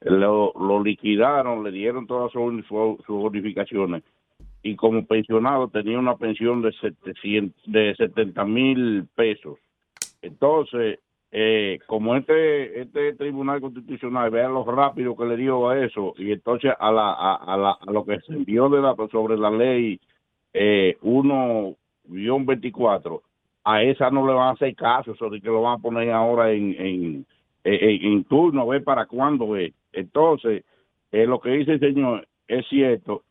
[0.00, 4.02] lo, liquidaron, le dieron todas sus, sus bonificaciones
[4.62, 9.58] y como pensionado tenía una pensión de 700, de 70 mil pesos.
[10.22, 10.98] Entonces,
[11.32, 16.32] eh, como este este tribunal constitucional vea lo rápido que le dio a eso y
[16.32, 19.48] entonces a la a, a la a lo que se envió de la sobre la
[19.48, 20.00] ley
[20.52, 23.20] eh, 1-24
[23.62, 26.50] a esa no le van a hacer caso sobre que lo van a poner ahora
[26.50, 27.24] en en,
[27.64, 30.64] en, en turno a ver para cuándo es entonces
[31.12, 33.22] eh, lo que dice el señor es cierto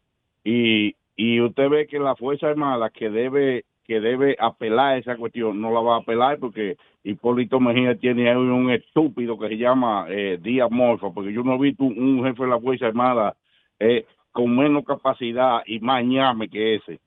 [0.44, 5.60] y y usted ve que la fuerza armada que debe que debe apelar esa cuestión
[5.60, 10.06] no la va a apelar porque Hipólito Mejía tiene ahí un estúpido que se llama
[10.10, 13.36] eh, Díaz Morfa porque yo no he visto un, jefe de la fuerza armada
[13.80, 17.00] eh, con menos capacidad y más ñame que ese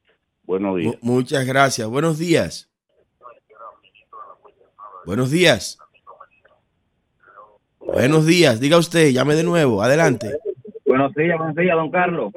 [0.44, 1.88] buenos días Mu- muchas gracias.
[1.88, 2.68] Buenos días.
[5.06, 5.78] Buenos días.
[7.92, 8.58] Buenos días.
[8.58, 9.82] Diga usted, llame de nuevo.
[9.82, 10.38] Adelante.
[10.92, 12.32] Buenos días, buenos días, don Carlos.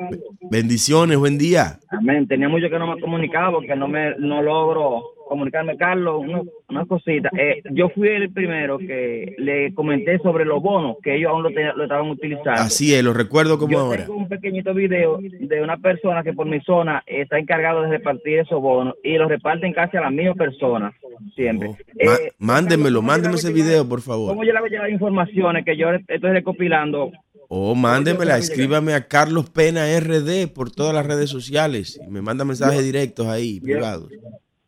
[0.49, 1.77] Bendiciones, buen día.
[1.89, 2.25] Amén.
[2.25, 5.75] Tenía mucho que no me comunicaba porque no me no logro comunicarme.
[5.75, 7.29] Carlos, una, una cosita.
[7.37, 11.49] Eh, yo fui el primero que le comenté sobre los bonos que ellos aún lo,
[11.49, 12.53] te- lo estaban utilizando.
[12.53, 14.05] Así es, lo recuerdo como Yo ahora.
[14.05, 18.39] tengo un pequeñito video de una persona que por mi zona está encargado de repartir
[18.39, 20.93] esos bonos y los reparten casi a la misma persona
[21.35, 21.71] siempre.
[22.05, 24.29] Ma- Eh, mándemelo, mándeme ese video, por favor.
[24.29, 27.11] ¿Cómo yo le hago llegar informaciones que yo estoy recopilando?
[27.57, 31.97] O mándemela, escríbame a Carlos Pena RD por todas las redes sociales.
[32.05, 34.09] Y me manda mensajes directos ahí, privados.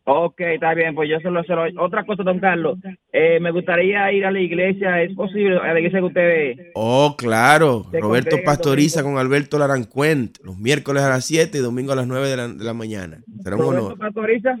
[0.04, 2.78] Ok, está bien, pues yo se lo, se lo- Otra cosa, don Carlos,
[3.12, 5.58] eh, me gustaría ir a la iglesia, ¿es posible?
[5.58, 6.70] A la iglesia que usted ve.
[6.76, 7.84] Oh, claro.
[7.92, 10.38] Roberto Pastoriza con Alberto Larancuent.
[10.42, 13.18] Los miércoles a las 7 y domingo a las 9 de la, de la mañana.
[13.42, 13.98] Será un Roberto honor.
[13.98, 14.56] Pastoriza.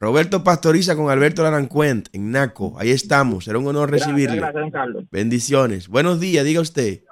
[0.00, 2.74] Roberto Pastoriza con Alberto Larancuent en Naco.
[2.78, 3.44] Ahí estamos.
[3.44, 4.36] Será un honor Gracias, recibirle.
[4.38, 5.04] gracias, don Carlos.
[5.12, 5.86] Bendiciones.
[5.88, 7.02] Buenos días, diga usted.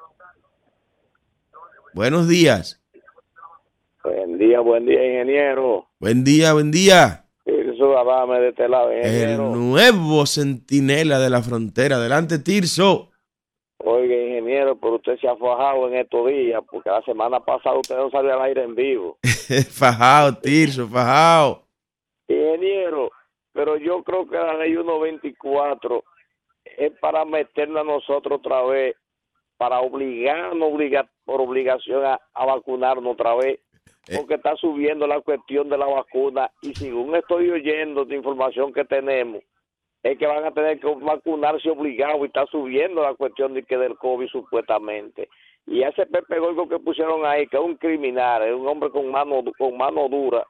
[1.97, 2.78] Buenos días.
[4.05, 5.86] Buen día, buen día, ingeniero.
[5.99, 7.24] Buen día, buen día.
[7.42, 9.57] Tirso Adame de este lado, El ingeniero.
[9.57, 11.97] nuevo centinela de la frontera.
[11.97, 13.12] Adelante, Tirso.
[13.78, 17.97] Oiga, ingeniero, pero usted se ha fajado en estos días, porque la semana pasada usted
[17.97, 19.16] no salió al aire en vivo.
[19.70, 21.62] fajao, Tirso, fajao.
[22.28, 23.11] Ingeniero,
[23.55, 26.05] pero yo creo que la ley 124
[26.76, 28.97] es para meternos a nosotros otra vez,
[29.57, 33.61] para obligarnos obliga, por obligación a, a vacunarnos otra vez,
[34.16, 38.84] porque está subiendo la cuestión de la vacuna y según estoy oyendo de información que
[38.84, 39.42] tenemos,
[40.02, 43.76] es que van a tener que vacunarse obligados y está subiendo la cuestión de que
[43.76, 45.28] del COVID supuestamente.
[45.66, 49.11] Y ese Pepe Goico que pusieron ahí, que es un criminal, es un hombre con
[49.11, 50.46] mano con mano dura,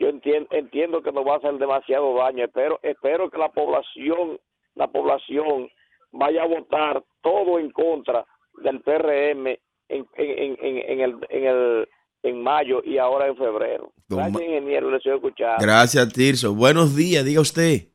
[0.00, 2.44] yo entiendo, entiendo que nos va a hacer demasiado daño.
[2.44, 4.40] Espero, espero que la población,
[4.74, 5.68] la población
[6.10, 8.24] vaya a votar todo en contra
[8.62, 9.46] del PRM
[9.88, 11.88] en, en, en, en, el, en el
[12.22, 13.92] en mayo y ahora en febrero.
[14.08, 14.44] Gracias, Toma.
[14.44, 15.56] ingeniero, le estoy escuchando.
[15.60, 16.54] Gracias, Tirso.
[16.54, 17.88] Buenos días, diga usted.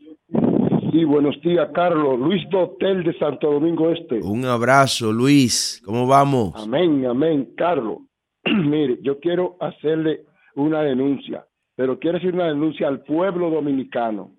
[0.91, 2.17] Sí, buenos días, Carlos.
[2.19, 4.19] Luis Dotel de Santo Domingo Este.
[4.23, 5.81] Un abrazo, Luis.
[5.85, 6.53] ¿Cómo vamos?
[6.55, 7.97] Amén, amén, Carlos.
[8.45, 10.21] Mire, yo quiero hacerle
[10.55, 11.45] una denuncia,
[11.75, 14.31] pero quiero hacer una denuncia al pueblo dominicano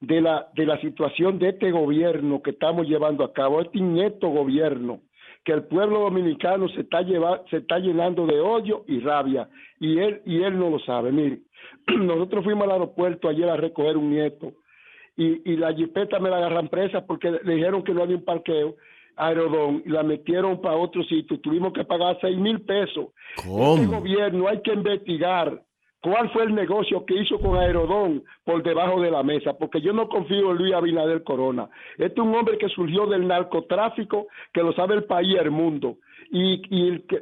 [0.00, 4.28] de la, de la situación de este gobierno que estamos llevando a cabo, este inepto
[4.28, 5.00] gobierno,
[5.44, 9.98] que el pueblo dominicano se está, lleva, se está llenando de odio y rabia, y
[9.98, 11.12] él, y él no lo sabe.
[11.12, 11.40] Mire,
[11.98, 14.52] nosotros fuimos al aeropuerto ayer a recoger un nieto,
[15.16, 18.24] y, y la jipeta me la agarran presa porque le dijeron que no había un
[18.24, 18.74] parqueo
[19.16, 21.38] aerodón y la metieron para otro sitio.
[21.38, 23.08] Tuvimos que pagar seis mil pesos.
[23.36, 23.76] ¿Cómo?
[23.76, 25.62] Este gobierno hay que investigar
[26.04, 29.94] cuál fue el negocio que hizo con Aerodón por debajo de la mesa, porque yo
[29.94, 31.70] no confío en Luis Abinader Corona.
[31.96, 35.50] Este es un hombre que surgió del narcotráfico, que lo sabe el país y el
[35.50, 35.96] mundo.
[36.30, 36.60] Y,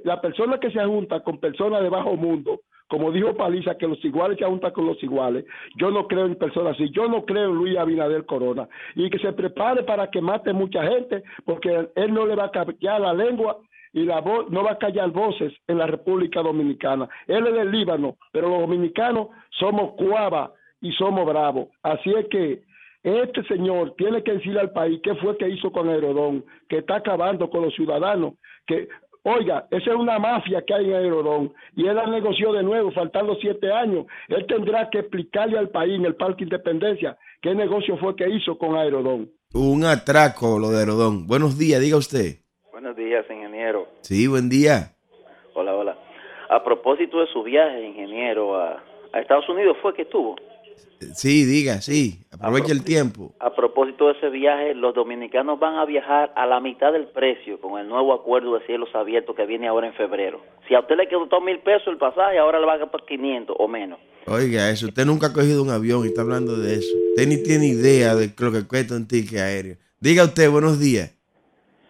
[0.03, 4.05] la persona que se junta con personas de bajo mundo, como dijo Paliza, que los
[4.05, 5.45] iguales se juntan con los iguales,
[5.77, 8.69] yo no creo en personas así, yo no creo en Luis Abinader Corona.
[8.97, 12.51] Y que se prepare para que mate mucha gente, porque él no le va a
[12.51, 13.59] callar la lengua
[13.93, 17.09] y la voz no va a callar voces en la República Dominicana.
[17.27, 21.69] Él es del Líbano, pero los dominicanos somos cuava y somos bravos.
[21.83, 22.63] Así es que
[23.03, 26.97] este señor tiene que decirle al país qué fue que hizo con Aerodón, que está
[26.97, 28.35] acabando con los ciudadanos,
[28.67, 28.89] que
[29.25, 32.91] Oiga, esa es una mafia que hay en Aerodón y él la negoció de nuevo,
[32.91, 34.07] faltando siete años.
[34.27, 38.59] Él tendrá que explicarle al país en el Parque Independencia qué negocio fue que hizo
[38.59, 39.31] con Aerodón.
[39.55, 41.29] Un atraco lo de Aerodón.
[41.29, 42.42] Buenos días, diga usted.
[42.83, 43.87] Buenos días, ingeniero.
[44.01, 44.91] Sí, buen día.
[45.55, 45.97] Hola, hola.
[46.51, 50.35] A propósito de su viaje, ingeniero, a, a Estados Unidos, ¿fue que estuvo?
[51.15, 52.25] Sí, diga, sí.
[52.33, 53.35] Aprovecha el tiempo.
[53.39, 57.61] A propósito de ese viaje, los dominicanos van a viajar a la mitad del precio
[57.61, 60.41] con el nuevo acuerdo de cielos abiertos que viene ahora en febrero.
[60.67, 63.55] Si a usted le quedó mil pesos el pasaje, ahora le va a gastar 500
[63.61, 64.01] o menos.
[64.27, 64.89] Oiga, eso.
[64.89, 66.97] Usted nunca ha cogido un avión y está hablando de eso.
[67.11, 69.77] Usted ni tiene idea de lo que cuesta un ticket aéreo.
[70.01, 71.22] Diga usted, buenos días.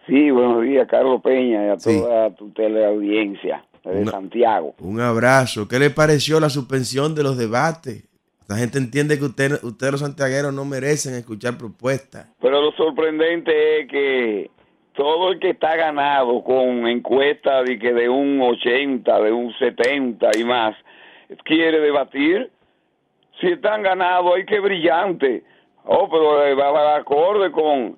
[0.07, 1.99] Sí, buenos días, Carlos Peña, y a Sí.
[1.99, 4.75] toda tu teleaudiencia de Una- Santiago.
[4.79, 5.67] Un abrazo.
[5.67, 8.03] ¿Qué le pareció la suspensión de los debates?
[8.49, 12.27] La gente entiende que usted, ustedes los santiagueros no merecen escuchar propuestas.
[12.41, 14.51] Pero lo sorprendente es que
[14.95, 20.29] todo el que está ganado con encuestas de que de un 80, de un 70
[20.37, 20.75] y más,
[21.45, 22.51] quiere debatir.
[23.39, 25.43] Si están ganados, hay que brillante.
[25.85, 27.97] Oh, pero va va de acorde con...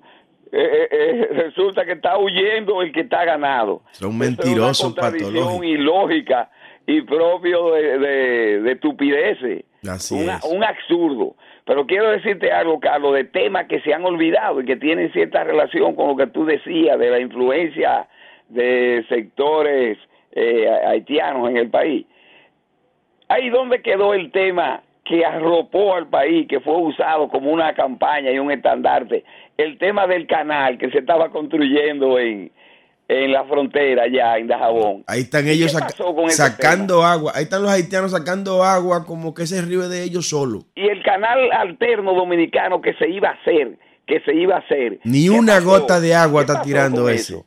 [0.52, 3.82] eh, eh, eh, resulta que está huyendo el que está ganado.
[3.92, 6.50] Son Eso es mentirosos una contradicción ilógica
[6.86, 9.64] y propio de, de, de estupideces.
[9.88, 10.44] Así Una- es.
[10.44, 11.34] un absurdo.
[11.64, 15.42] Pero quiero decirte algo, Carlos, de temas que se han olvidado y que tienen cierta
[15.42, 18.06] relación con lo que tú decías de la influencia
[18.48, 19.98] de sectores
[20.30, 22.06] eh, haitianos en el país.
[23.28, 28.30] Ahí donde quedó el tema que arropó al país, que fue usado como una campaña
[28.32, 29.24] y un estandarte,
[29.56, 32.50] el tema del canal que se estaba construyendo en,
[33.08, 35.04] en la frontera allá en Dajabón.
[35.06, 35.94] Ahí están ellos saca-
[36.30, 37.32] sacando agua.
[37.34, 40.64] Ahí están los haitianos sacando agua como que ese río es de ellos solo.
[40.74, 44.98] y el canal alterno dominicano que se iba a hacer, que se iba a hacer.
[45.04, 45.66] Ni ¿Qué una pasó?
[45.68, 47.34] gota de agua ¿Qué está tirando ese.
[47.34, 47.46] eso?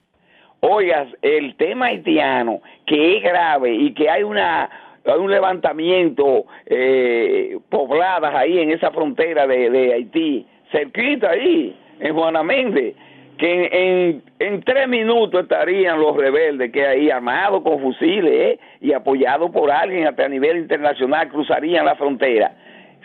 [0.62, 4.70] Oigas, el tema haitiano, que es grave y que hay una
[5.06, 12.43] hay un levantamiento eh, pobladas ahí en esa frontera de, Haití, cerquita ahí, en Juana
[12.43, 12.95] Méndez,
[13.38, 18.91] que en, en, tres minutos estarían los rebeldes que ahí armados con fusiles eh, y
[18.91, 22.54] apoyados por alguien hasta a nivel internacional cruzarían la frontera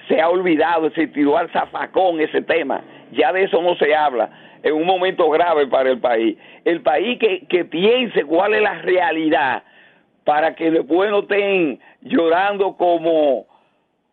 [0.09, 2.83] se ha olvidado, se tiró al zafacón ese tema.
[3.13, 4.31] Ya de eso no se habla.
[4.63, 6.37] En un momento grave para el país.
[6.65, 9.63] El país que piense cuál es la realidad
[10.25, 13.47] para que después no estén llorando como,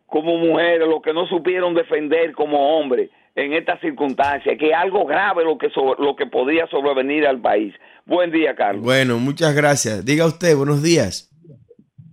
[0.06, 5.06] como mujeres, los que no supieron defender como hombres en estas circunstancias, que es algo
[5.06, 7.74] grave lo que, so- lo que podría sobrevenir al país.
[8.04, 8.84] Buen día, Carlos.
[8.84, 10.04] Bueno, muchas gracias.
[10.04, 11.30] Diga usted, buenos días.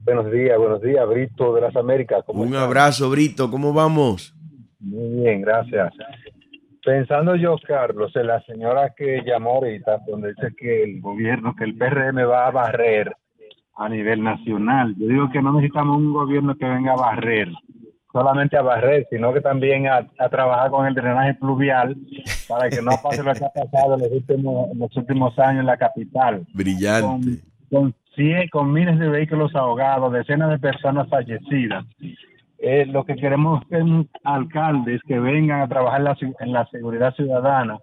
[0.06, 2.24] Buenos días, buenos días, Brito de las Américas.
[2.26, 3.52] ¿cómo Un abrazo, Brito.
[3.52, 4.34] ¿Cómo vamos?
[4.80, 5.94] Muy bien, gracias.
[6.84, 11.66] Pensando yo, Carlos, en la señora que llamó ahorita, donde dice que el gobierno, que
[11.66, 13.12] el PRM va a barrer
[13.80, 14.94] a nivel nacional.
[14.98, 17.50] Yo digo que no necesitamos un gobierno que venga a barrer,
[18.12, 21.96] solamente a barrer, sino que también a, a trabajar con el drenaje pluvial
[22.48, 25.62] para que no pase lo que ha pasado en los últimos, en los últimos años
[25.62, 26.46] en la capital.
[26.54, 27.40] Brillante.
[27.72, 31.86] con, cien- con miles de vehículos ahogados, decenas de personas fallecidas.
[32.62, 33.84] Eh, lo que queremos es
[34.26, 37.78] alcaldes que vengan a trabajar la, en la seguridad ciudadana,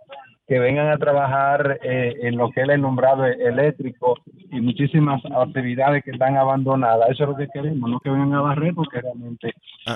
[0.47, 4.16] que vengan a trabajar eh, en lo que es el alumbrado eléctrico
[4.53, 7.11] y muchísimas actividades que están abandonadas.
[7.11, 9.53] Eso es lo que queremos, no que vengan a barrer porque realmente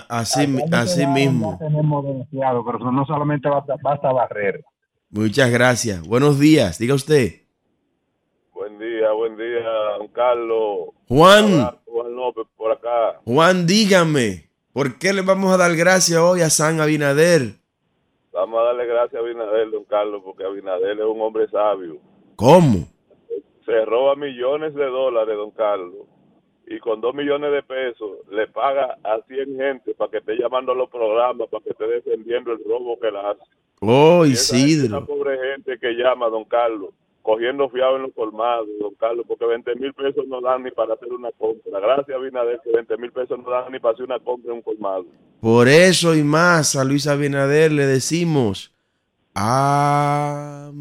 [0.09, 1.57] Así, así mismo.
[1.59, 4.65] tenemos demasiado, pero no solamente basta, basta barrer.
[5.11, 6.07] Muchas gracias.
[6.07, 6.79] Buenos días.
[6.79, 7.43] Diga usted.
[8.53, 10.89] Buen día, buen día, don Carlos.
[11.09, 11.71] Juan.
[11.87, 13.21] Juan López por acá.
[13.25, 14.51] Juan, dígame.
[14.73, 17.60] ¿Por qué le vamos a dar gracias hoy a San Abinader?
[18.33, 21.99] Vamos a darle gracias a Abinader, don Carlos, porque Abinader es un hombre sabio.
[22.37, 22.87] ¿Cómo?
[23.67, 26.07] Se roba millones de dólares, don Carlos,
[26.67, 30.73] y con dos millones de pesos le paga a 100 gente para que esté llamando
[30.73, 33.43] a los programas, para que esté defendiendo el robo que la hace.
[33.81, 34.99] Oh, Y esa Isidro.
[34.99, 36.91] Esa pobre gente que llama, don Carlos,
[37.23, 40.95] cogiendo fiado en los colmados, don Carlos, porque 20 mil pesos no dan ni para
[40.95, 41.81] hacer una compra.
[41.81, 44.63] Gracias, Abinader, que 20 mil pesos no dan ni para hacer una compra en un
[44.63, 45.05] colmado.
[45.41, 48.75] Por eso y más a Luis Abinader le decimos
[49.35, 50.81] Amén.